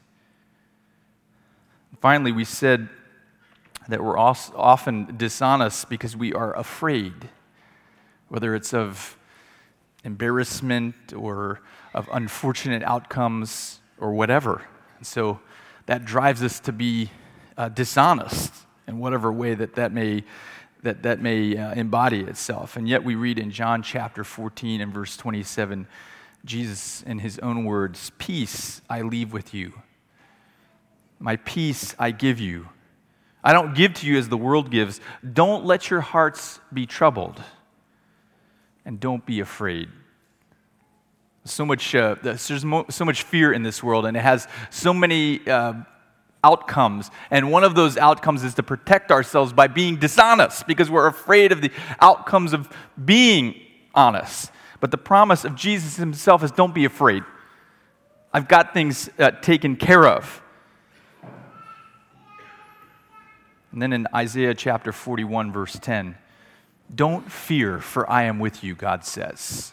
Finally, 2.01 2.33
we 2.33 2.45
said 2.45 2.89
that 3.89 4.03
we're 4.03 4.19
often 4.19 5.17
dishonest 5.17 5.89
because 5.89 6.17
we 6.17 6.33
are 6.33 6.55
afraid, 6.57 7.31
whether 8.29 8.55
it's 8.55 8.75
of 8.75 9.16
embarrassment 10.07 10.95
or 11.15 11.61
of 11.93 12.09
unfortunate 12.13 12.83
outcomes 12.85 13.81
or 13.99 14.13
whatever. 14.13 14.63
And 14.99 15.07
so 15.07 15.41
that 15.87 16.05
drives 16.05 16.43
us 16.43 16.61
to 16.61 16.73
be 16.73 17.11
uh, 17.59 17.69
dishonest 17.69 18.55
in 18.87 18.99
whatever 18.99 19.33
way 19.33 19.55
that 19.55 19.75
that 19.75 19.93
may, 19.93 20.23
that, 20.85 21.03
that 21.03 21.21
may 21.21 21.57
uh, 21.57 21.75
embody 21.75 22.21
itself. 22.21 22.77
And 22.77 22.89
yet 22.89 23.05
we 23.05 23.17
read 23.17 23.39
in 23.39 23.51
John 23.51 23.83
chapter 23.83 24.23
14 24.23 24.81
and 24.81 24.95
verse 24.95 25.17
27, 25.17 25.89
Jesus, 26.45 27.03
in 27.03 27.19
his 27.19 27.41
own 27.41 27.65
words, 27.65 28.13
Peace 28.17 28.81
I 28.89 29.03
leave 29.03 29.33
with 29.33 29.53
you. 29.53 29.73
My 31.19 31.37
peace 31.37 31.97
I 31.99 32.13
give 32.13 32.39
you. 32.39 32.69
I 33.43 33.53
don't 33.53 33.75
give 33.75 33.95
to 33.95 34.07
you 34.07 34.19
as 34.19 34.29
the 34.29 34.37
world 34.37 34.71
gives. 34.71 35.01
Don't 35.33 35.65
let 35.65 35.91
your 35.91 36.01
hearts 36.01 36.61
be 36.73 36.87
troubled. 36.87 37.43
And 38.87 38.99
don't 38.99 39.27
be 39.27 39.41
afraid 39.41 39.91
so 41.49 41.65
much, 41.65 41.95
uh, 41.95 42.17
there's 42.23 42.43
so 42.43 43.05
much 43.05 43.23
fear 43.23 43.53
in 43.53 43.63
this 43.63 43.83
world, 43.83 44.07
and 44.07 44.17
it 44.17 44.21
has 44.21 44.47
so 44.71 44.93
many 44.93 45.47
uh, 45.47 45.75
outcomes. 46.45 47.11
And 47.31 47.51
one 47.51 47.65
of 47.65 47.75
those 47.75 47.97
outcomes 47.97 48.45
is 48.45 48.55
to 48.55 48.63
protect 48.63 49.11
ourselves 49.11 49.53
by 49.53 49.67
being 49.67 49.97
dishonest 49.97 50.67
because 50.67 50.91
we're 50.91 51.07
afraid 51.07 51.53
of 51.53 51.61
the 51.61 51.71
outcomes 52.01 52.53
of 52.53 52.69
being 53.03 53.55
honest. 53.95 54.51
But 54.81 54.91
the 54.91 54.99
promise 54.99 55.45
of 55.45 55.55
Jesus 55.55 55.97
himself 55.97 56.43
is 56.43 56.51
don't 56.51 56.75
be 56.75 56.85
afraid. 56.85 57.23
I've 58.33 58.49
got 58.49 58.75
things 58.75 59.09
uh, 59.19 59.31
taken 59.31 59.77
care 59.77 60.07
of. 60.07 60.43
And 63.73 63.83
then 63.83 63.93
in 63.93 64.07
Isaiah 64.15 64.55
chapter 64.55 64.93
41, 64.93 65.53
verse 65.53 65.79
10, 65.81 66.17
don't 66.95 67.31
fear, 67.31 67.81
for 67.81 68.09
I 68.11 68.25
am 68.25 68.39
with 68.39 68.63
you, 68.63 68.75
God 68.75 69.05
says. 69.05 69.73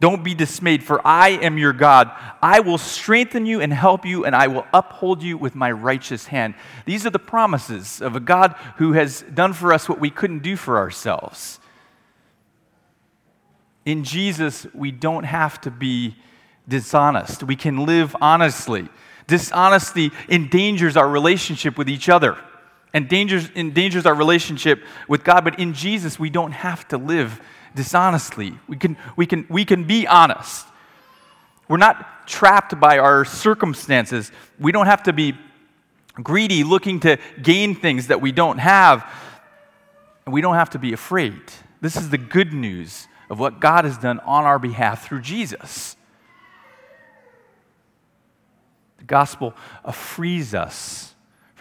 Don't 0.00 0.24
be 0.24 0.34
dismayed, 0.34 0.82
for 0.82 1.00
I 1.06 1.30
am 1.30 1.58
your 1.58 1.72
God. 1.72 2.10
I 2.42 2.58
will 2.60 2.78
strengthen 2.78 3.46
you 3.46 3.60
and 3.60 3.72
help 3.72 4.04
you, 4.04 4.24
and 4.24 4.34
I 4.34 4.48
will 4.48 4.66
uphold 4.72 5.22
you 5.22 5.38
with 5.38 5.54
my 5.54 5.70
righteous 5.70 6.26
hand. 6.26 6.54
These 6.86 7.06
are 7.06 7.10
the 7.10 7.20
promises 7.20 8.00
of 8.00 8.16
a 8.16 8.20
God 8.20 8.56
who 8.78 8.94
has 8.94 9.22
done 9.22 9.52
for 9.52 9.72
us 9.72 9.88
what 9.88 10.00
we 10.00 10.10
couldn't 10.10 10.42
do 10.42 10.56
for 10.56 10.78
ourselves. 10.78 11.60
In 13.84 14.02
Jesus, 14.02 14.66
we 14.74 14.90
don't 14.90 15.24
have 15.24 15.60
to 15.62 15.70
be 15.70 16.16
dishonest. 16.66 17.42
We 17.44 17.56
can 17.56 17.84
live 17.86 18.16
honestly. 18.20 18.88
Dishonesty 19.28 20.10
endangers 20.28 20.96
our 20.96 21.08
relationship 21.08 21.78
with 21.78 21.88
each 21.88 22.08
other 22.08 22.36
endangers, 22.94 23.50
endangers 23.54 24.06
our 24.06 24.14
relationship 24.14 24.82
with 25.08 25.24
God. 25.24 25.44
But 25.44 25.58
in 25.58 25.74
Jesus, 25.74 26.18
we 26.18 26.30
don't 26.30 26.52
have 26.52 26.86
to 26.88 26.98
live 26.98 27.40
dishonestly. 27.74 28.58
We 28.68 28.76
can, 28.76 28.96
we 29.16 29.26
can, 29.26 29.46
we 29.48 29.64
can 29.64 29.84
be 29.84 30.06
honest. 30.06 30.66
We're 31.68 31.78
not 31.78 32.26
trapped 32.26 32.78
by 32.78 32.98
our 32.98 33.24
circumstances. 33.24 34.30
We 34.58 34.72
don't 34.72 34.86
have 34.86 35.04
to 35.04 35.12
be 35.12 35.34
greedy, 36.14 36.64
looking 36.64 37.00
to 37.00 37.18
gain 37.40 37.74
things 37.74 38.08
that 38.08 38.20
we 38.20 38.32
don't 38.32 38.58
have. 38.58 39.10
And 40.26 40.32
we 40.32 40.40
don't 40.40 40.54
have 40.54 40.70
to 40.70 40.78
be 40.78 40.92
afraid. 40.92 41.40
This 41.80 41.96
is 41.96 42.10
the 42.10 42.18
good 42.18 42.52
news 42.52 43.08
of 43.30 43.40
what 43.40 43.60
God 43.60 43.84
has 43.84 43.98
done 43.98 44.20
on 44.20 44.44
our 44.44 44.58
behalf 44.58 45.06
through 45.06 45.22
Jesus. 45.22 45.96
The 48.98 49.04
gospel 49.04 49.54
frees 49.92 50.54
us 50.54 51.11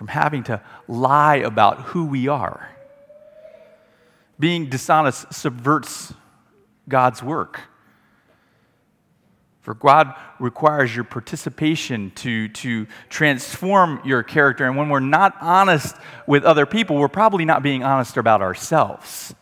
from 0.01 0.07
having 0.07 0.41
to 0.41 0.59
lie 0.87 1.35
about 1.35 1.79
who 1.81 2.07
we 2.07 2.27
are. 2.27 2.67
Being 4.39 4.67
dishonest 4.67 5.31
subverts 5.31 6.11
God's 6.89 7.21
work. 7.21 7.59
For 9.59 9.75
God 9.75 10.15
requires 10.39 10.95
your 10.95 11.03
participation 11.03 12.09
to, 12.15 12.47
to 12.47 12.87
transform 13.09 14.01
your 14.03 14.23
character. 14.23 14.65
And 14.65 14.75
when 14.75 14.89
we're 14.89 15.01
not 15.01 15.37
honest 15.39 15.95
with 16.25 16.45
other 16.45 16.65
people, 16.65 16.95
we're 16.95 17.07
probably 17.07 17.45
not 17.45 17.61
being 17.61 17.83
honest 17.83 18.17
about 18.17 18.41
ourselves. 18.41 19.35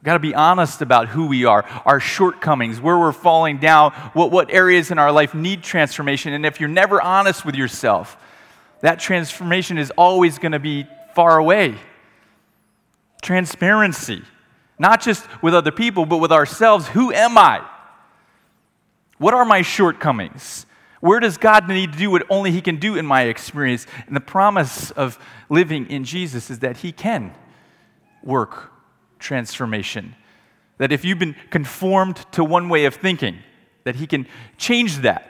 We've 0.00 0.06
got 0.06 0.14
to 0.14 0.18
be 0.18 0.34
honest 0.34 0.82
about 0.82 1.06
who 1.06 1.28
we 1.28 1.44
are, 1.44 1.64
our 1.86 2.00
shortcomings, 2.00 2.80
where 2.80 2.98
we're 2.98 3.12
falling 3.12 3.58
down, 3.58 3.92
what, 4.14 4.32
what 4.32 4.52
areas 4.52 4.90
in 4.90 4.98
our 4.98 5.12
life 5.12 5.32
need 5.32 5.62
transformation. 5.62 6.32
And 6.32 6.44
if 6.44 6.58
you're 6.58 6.68
never 6.68 7.00
honest 7.00 7.44
with 7.44 7.54
yourself, 7.54 8.16
that 8.82 9.00
transformation 9.00 9.78
is 9.78 9.90
always 9.96 10.38
going 10.38 10.52
to 10.52 10.58
be 10.58 10.86
far 11.14 11.38
away. 11.38 11.76
Transparency, 13.22 14.22
not 14.78 15.00
just 15.00 15.26
with 15.42 15.54
other 15.54 15.72
people, 15.72 16.04
but 16.04 16.18
with 16.18 16.32
ourselves. 16.32 16.88
Who 16.88 17.12
am 17.12 17.38
I? 17.38 17.66
What 19.18 19.34
are 19.34 19.44
my 19.44 19.62
shortcomings? 19.62 20.66
Where 21.00 21.20
does 21.20 21.36
God 21.36 21.68
need 21.68 21.92
to 21.92 21.98
do 21.98 22.10
what 22.10 22.24
only 22.28 22.50
He 22.50 22.60
can 22.60 22.76
do 22.76 22.96
in 22.96 23.06
my 23.06 23.22
experience? 23.22 23.86
And 24.06 24.14
the 24.14 24.20
promise 24.20 24.90
of 24.92 25.18
living 25.48 25.88
in 25.90 26.04
Jesus 26.04 26.50
is 26.50 26.60
that 26.60 26.78
He 26.78 26.92
can 26.92 27.34
work 28.22 28.72
transformation. 29.18 30.14
That 30.78 30.92
if 30.92 31.04
you've 31.04 31.18
been 31.18 31.36
conformed 31.50 32.24
to 32.32 32.44
one 32.44 32.68
way 32.68 32.84
of 32.84 32.94
thinking, 32.94 33.38
that 33.84 33.96
He 33.96 34.06
can 34.06 34.26
change 34.58 34.98
that. 34.98 35.28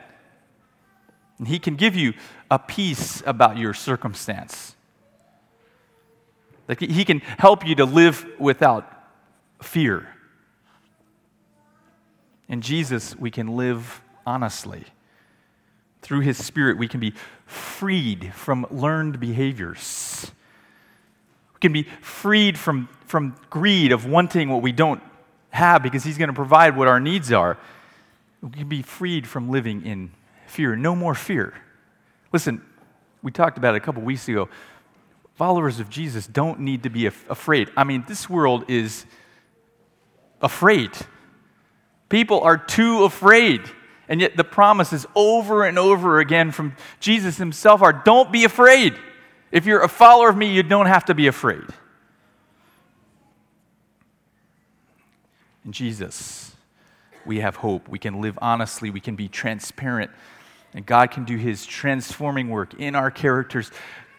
And 1.39 1.49
He 1.49 1.59
can 1.59 1.77
give 1.77 1.97
you 1.97 2.15
a 2.53 2.59
peace 2.59 3.23
about 3.25 3.57
your 3.57 3.73
circumstance. 3.73 4.77
That 6.67 6.79
He 6.79 7.03
can 7.07 7.21
help 7.21 7.67
you 7.67 7.75
to 7.77 7.87
live 7.87 8.27
without 8.39 8.87
fear. 9.63 10.07
In 12.49 12.61
Jesus, 12.61 13.17
we 13.17 13.31
can 13.31 13.57
live 13.57 14.03
honestly. 14.27 14.85
Through 16.03 16.21
His 16.21 16.45
Spirit, 16.45 16.77
we 16.77 16.89
can 16.89 17.01
be 17.01 17.15
freed 17.47 18.35
from 18.35 18.67
learned 18.71 19.19
behaviors. 19.19 20.31
We 21.55 21.61
can 21.61 21.73
be 21.73 21.85
freed 22.03 22.59
from, 22.59 22.91
from 23.07 23.35
greed 23.49 23.93
of 23.93 24.05
wanting 24.05 24.51
what 24.51 24.61
we 24.61 24.73
don't 24.73 25.03
have 25.49 25.83
because 25.83 26.05
He's 26.05 26.19
going 26.19 26.29
to 26.29 26.35
provide 26.35 26.77
what 26.77 26.87
our 26.87 27.01
needs 27.01 27.33
are. 27.33 27.57
We 28.43 28.51
can 28.51 28.69
be 28.69 28.83
freed 28.83 29.27
from 29.27 29.49
living 29.49 29.87
in 29.87 30.11
fear. 30.47 30.77
No 30.77 30.95
more 30.95 31.15
fear. 31.15 31.55
Listen, 32.33 32.63
we 33.23 33.31
talked 33.31 33.59
about 33.59 33.75
it 33.75 33.79
a 33.79 33.81
couple 33.81 34.03
weeks 34.03 34.29
ago. 34.29 34.49
Followers 35.35 35.81
of 35.81 35.89
Jesus 35.89 36.27
don't 36.27 36.61
need 36.61 36.83
to 36.83 36.91
be 36.91 37.07
af- 37.07 37.29
afraid. 37.31 37.71
I 37.77 37.85
mean, 37.85 38.05
this 38.09 38.29
world 38.29 38.65
is 38.69 39.07
afraid. 40.41 40.91
People 42.09 42.41
are 42.41 42.59
too 42.59 43.05
afraid. 43.05 43.63
And 44.09 44.21
yet 44.21 44.37
the 44.37 44.45
promises 44.45 45.07
over 45.15 45.65
and 45.65 45.79
over 45.79 46.21
again 46.21 46.51
from 46.51 46.77
Jesus 47.01 47.39
himself 47.39 47.81
are 47.81 47.93
don't 47.93 48.31
be 48.33 48.45
afraid. 48.45 48.95
If 49.51 49.65
you're 49.65 49.83
a 49.83 49.89
follower 49.89 50.29
of 50.29 50.37
me, 50.37 50.53
you 50.53 50.63
don't 50.63 50.87
have 50.87 51.05
to 51.07 51.15
be 51.15 51.27
afraid. 51.29 51.65
In 55.65 55.73
Jesus, 55.73 56.55
we 57.25 57.41
have 57.41 57.57
hope. 57.57 57.89
We 57.89 57.99
can 57.99 58.21
live 58.21 58.39
honestly. 58.43 58.91
We 58.91 59.01
can 59.01 59.15
be 59.15 59.29
transparent. 59.29 60.11
And 60.75 60.87
God 60.87 61.11
can 61.11 61.25
do 61.25 61.37
his 61.37 61.67
transforming 61.67 62.49
work 62.49 62.75
in 62.75 62.95
our 62.95 63.11
characters 63.11 63.71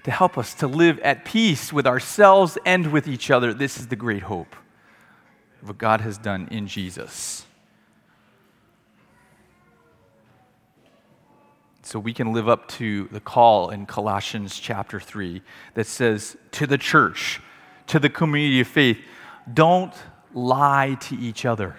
to 0.04 0.12
help 0.12 0.38
us 0.38 0.54
to 0.56 0.68
live 0.68 1.00
at 1.00 1.26
peace 1.26 1.74
with 1.74 1.88
ourselves 1.88 2.58
and 2.66 2.92
with 2.92 3.08
each 3.08 3.32
other. 3.32 3.54
This 3.54 3.80
is 3.80 3.88
the 3.88 3.96
great 3.96 4.24
hope 4.24 4.56
of 5.62 5.70
what 5.70 5.78
God 5.78 6.02
has 6.02 6.18
done 6.18 6.48
in 6.52 6.68
Jesus. 6.68 7.46
So 11.82 12.00
we 12.00 12.14
can 12.14 12.34
live 12.34 12.48
up 12.48 12.68
to 12.70 13.08
the 13.12 13.20
call 13.20 13.70
in 13.70 13.86
Colossians 13.86 14.60
chapter 14.60 15.00
3 15.00 15.42
that 15.74 15.86
says 15.86 16.38
to 16.52 16.66
the 16.66 16.78
church, 16.78 17.42
to 17.88 18.00
the 18.00 18.10
community 18.10 18.62
of 18.62 18.68
faith, 18.68 19.00
don't 19.54 19.94
lie 20.34 20.98
to 21.02 21.16
each 21.16 21.46
other 21.46 21.76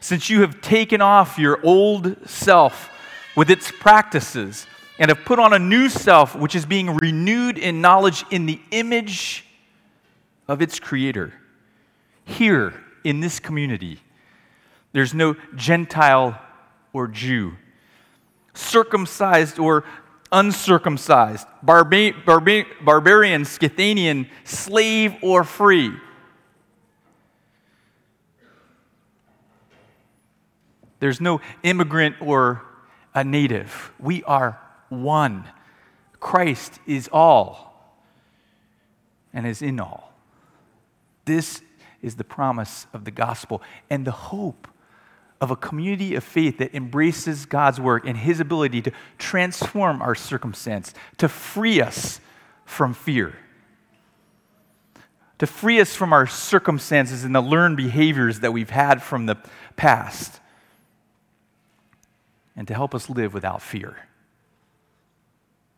since 0.00 0.30
you 0.30 0.40
have 0.40 0.60
taken 0.60 1.00
off 1.00 1.38
your 1.38 1.64
old 1.64 2.28
self 2.28 2.90
with 3.36 3.50
its 3.50 3.70
practices 3.70 4.66
and 4.98 5.10
have 5.10 5.24
put 5.24 5.38
on 5.38 5.52
a 5.52 5.58
new 5.58 5.88
self, 5.88 6.34
which 6.34 6.54
is 6.54 6.66
being 6.66 6.96
renewed 6.96 7.58
in 7.58 7.80
knowledge 7.80 8.24
in 8.30 8.46
the 8.46 8.60
image 8.70 9.44
of 10.48 10.60
its 10.60 10.80
creator. 10.80 11.32
Here 12.24 12.74
in 13.04 13.20
this 13.20 13.38
community, 13.38 14.00
there's 14.92 15.14
no 15.14 15.36
Gentile 15.54 16.38
or 16.92 17.06
Jew, 17.06 17.56
circumcised 18.52 19.58
or 19.58 19.84
uncircumcised, 20.32 21.46
barba- 21.62 22.12
barba- 22.24 22.66
barbarian, 22.82 23.42
Scythanian, 23.42 24.28
slave 24.44 25.14
or 25.22 25.44
free 25.44 25.92
There's 31.00 31.20
no 31.20 31.40
immigrant 31.62 32.16
or 32.20 32.62
a 33.14 33.24
native. 33.24 33.92
We 33.98 34.22
are 34.24 34.60
one. 34.88 35.44
Christ 36.20 36.78
is 36.86 37.08
all 37.12 37.96
and 39.32 39.46
is 39.46 39.62
in 39.62 39.80
all. 39.80 40.12
This 41.24 41.62
is 42.02 42.16
the 42.16 42.24
promise 42.24 42.86
of 42.92 43.04
the 43.04 43.10
gospel 43.10 43.62
and 43.88 44.06
the 44.06 44.12
hope 44.12 44.68
of 45.40 45.50
a 45.50 45.56
community 45.56 46.14
of 46.14 46.22
faith 46.22 46.58
that 46.58 46.74
embraces 46.74 47.46
God's 47.46 47.80
work 47.80 48.06
and 48.06 48.18
His 48.18 48.40
ability 48.40 48.82
to 48.82 48.92
transform 49.16 50.02
our 50.02 50.14
circumstance, 50.14 50.92
to 51.16 51.28
free 51.28 51.80
us 51.80 52.20
from 52.66 52.92
fear, 52.92 53.34
to 55.38 55.46
free 55.46 55.80
us 55.80 55.94
from 55.94 56.12
our 56.12 56.26
circumstances 56.26 57.24
and 57.24 57.34
the 57.34 57.40
learned 57.40 57.78
behaviors 57.78 58.40
that 58.40 58.52
we've 58.52 58.70
had 58.70 59.02
from 59.02 59.24
the 59.24 59.36
past 59.76 60.40
and 62.60 62.68
to 62.68 62.74
help 62.74 62.94
us 62.94 63.08
live 63.08 63.32
without 63.32 63.62
fear. 63.62 63.96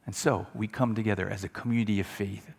And 0.04 0.16
so 0.16 0.48
we 0.52 0.66
come 0.66 0.96
together 0.96 1.30
as 1.30 1.44
a 1.44 1.48
community 1.48 2.00
of 2.00 2.08
faith, 2.08 2.50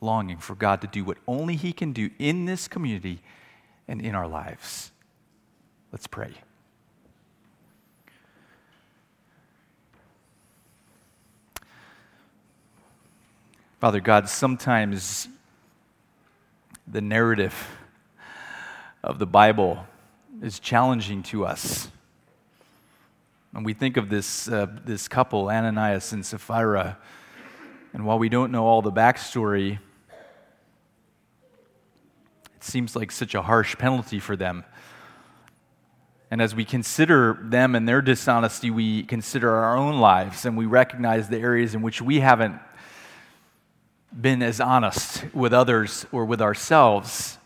longing 0.00 0.38
for 0.38 0.54
God 0.54 0.80
to 0.82 0.86
do 0.86 1.02
what 1.02 1.18
only 1.26 1.56
He 1.56 1.72
can 1.72 1.92
do 1.92 2.10
in 2.20 2.44
this 2.44 2.68
community 2.68 3.22
and 3.88 4.00
in 4.00 4.14
our 4.14 4.28
lives. 4.28 4.92
Let's 5.90 6.06
pray. 6.06 6.30
Father 13.80 13.98
God, 13.98 14.28
sometimes 14.28 15.26
the 16.86 17.00
narrative 17.00 17.66
of 19.02 19.18
the 19.18 19.26
Bible 19.26 19.88
is 20.40 20.60
challenging 20.60 21.24
to 21.24 21.44
us. 21.44 21.88
And 23.54 23.64
we 23.64 23.72
think 23.72 23.96
of 23.96 24.08
this, 24.08 24.48
uh, 24.48 24.66
this 24.84 25.06
couple, 25.06 25.48
Ananias 25.48 26.12
and 26.12 26.26
Sapphira, 26.26 26.98
and 27.92 28.04
while 28.04 28.18
we 28.18 28.28
don't 28.28 28.50
know 28.50 28.66
all 28.66 28.82
the 28.82 28.90
backstory, 28.90 29.78
it 32.56 32.64
seems 32.64 32.96
like 32.96 33.12
such 33.12 33.36
a 33.36 33.42
harsh 33.42 33.78
penalty 33.78 34.18
for 34.18 34.34
them. 34.34 34.64
And 36.32 36.42
as 36.42 36.52
we 36.52 36.64
consider 36.64 37.38
them 37.40 37.76
and 37.76 37.88
their 37.88 38.02
dishonesty, 38.02 38.72
we 38.72 39.04
consider 39.04 39.54
our 39.54 39.76
own 39.76 40.00
lives 40.00 40.44
and 40.44 40.56
we 40.56 40.66
recognize 40.66 41.28
the 41.28 41.38
areas 41.38 41.76
in 41.76 41.82
which 41.82 42.02
we 42.02 42.18
haven't 42.18 42.58
been 44.20 44.42
as 44.42 44.60
honest 44.60 45.32
with 45.32 45.52
others 45.52 46.06
or 46.10 46.24
with 46.24 46.42
ourselves. 46.42 47.38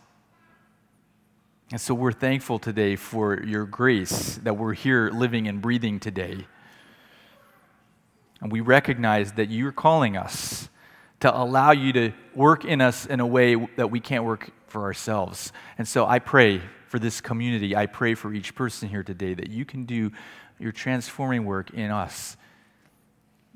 And 1.71 1.79
so 1.79 1.93
we're 1.93 2.11
thankful 2.11 2.57
today 2.57 2.95
for 2.95 3.43
your 3.43 3.65
grace 3.65 4.37
that 4.37 4.57
we're 4.57 4.73
here 4.73 5.11
living 5.11 5.47
and 5.47 5.61
breathing 5.61 5.99
today. 5.99 6.47
And 8.41 8.51
we 8.51 8.59
recognize 8.61 9.33
that 9.33 9.51
you're 9.51 9.71
calling 9.71 10.17
us 10.17 10.67
to 11.19 11.35
allow 11.35 11.69
you 11.69 11.93
to 11.93 12.11
work 12.33 12.65
in 12.65 12.81
us 12.81 13.05
in 13.05 13.19
a 13.19 13.27
way 13.27 13.55
that 13.75 13.91
we 13.91 13.99
can't 13.99 14.23
work 14.23 14.49
for 14.65 14.81
ourselves. 14.81 15.53
And 15.77 15.87
so 15.87 16.07
I 16.07 16.17
pray 16.17 16.59
for 16.87 16.97
this 16.97 17.21
community. 17.21 17.75
I 17.75 17.85
pray 17.85 18.15
for 18.15 18.33
each 18.33 18.55
person 18.55 18.89
here 18.89 19.03
today 19.03 19.35
that 19.35 19.51
you 19.51 19.63
can 19.63 19.85
do 19.85 20.11
your 20.57 20.71
transforming 20.71 21.45
work 21.45 21.69
in 21.69 21.91
us. 21.91 22.35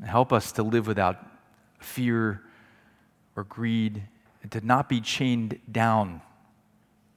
Help 0.06 0.32
us 0.32 0.52
to 0.52 0.62
live 0.62 0.86
without 0.86 1.18
fear 1.80 2.44
or 3.36 3.44
greed 3.46 4.04
and 4.44 4.52
to 4.52 4.64
not 4.64 4.88
be 4.88 5.02
chained 5.02 5.60
down 5.72 6.22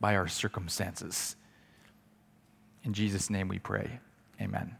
by 0.07 0.15
our 0.15 0.29
circumstances. 0.29 1.35
In 2.85 2.93
Jesus' 2.93 3.29
name 3.29 3.49
we 3.49 3.59
pray. 3.59 3.99
Amen. 4.41 4.77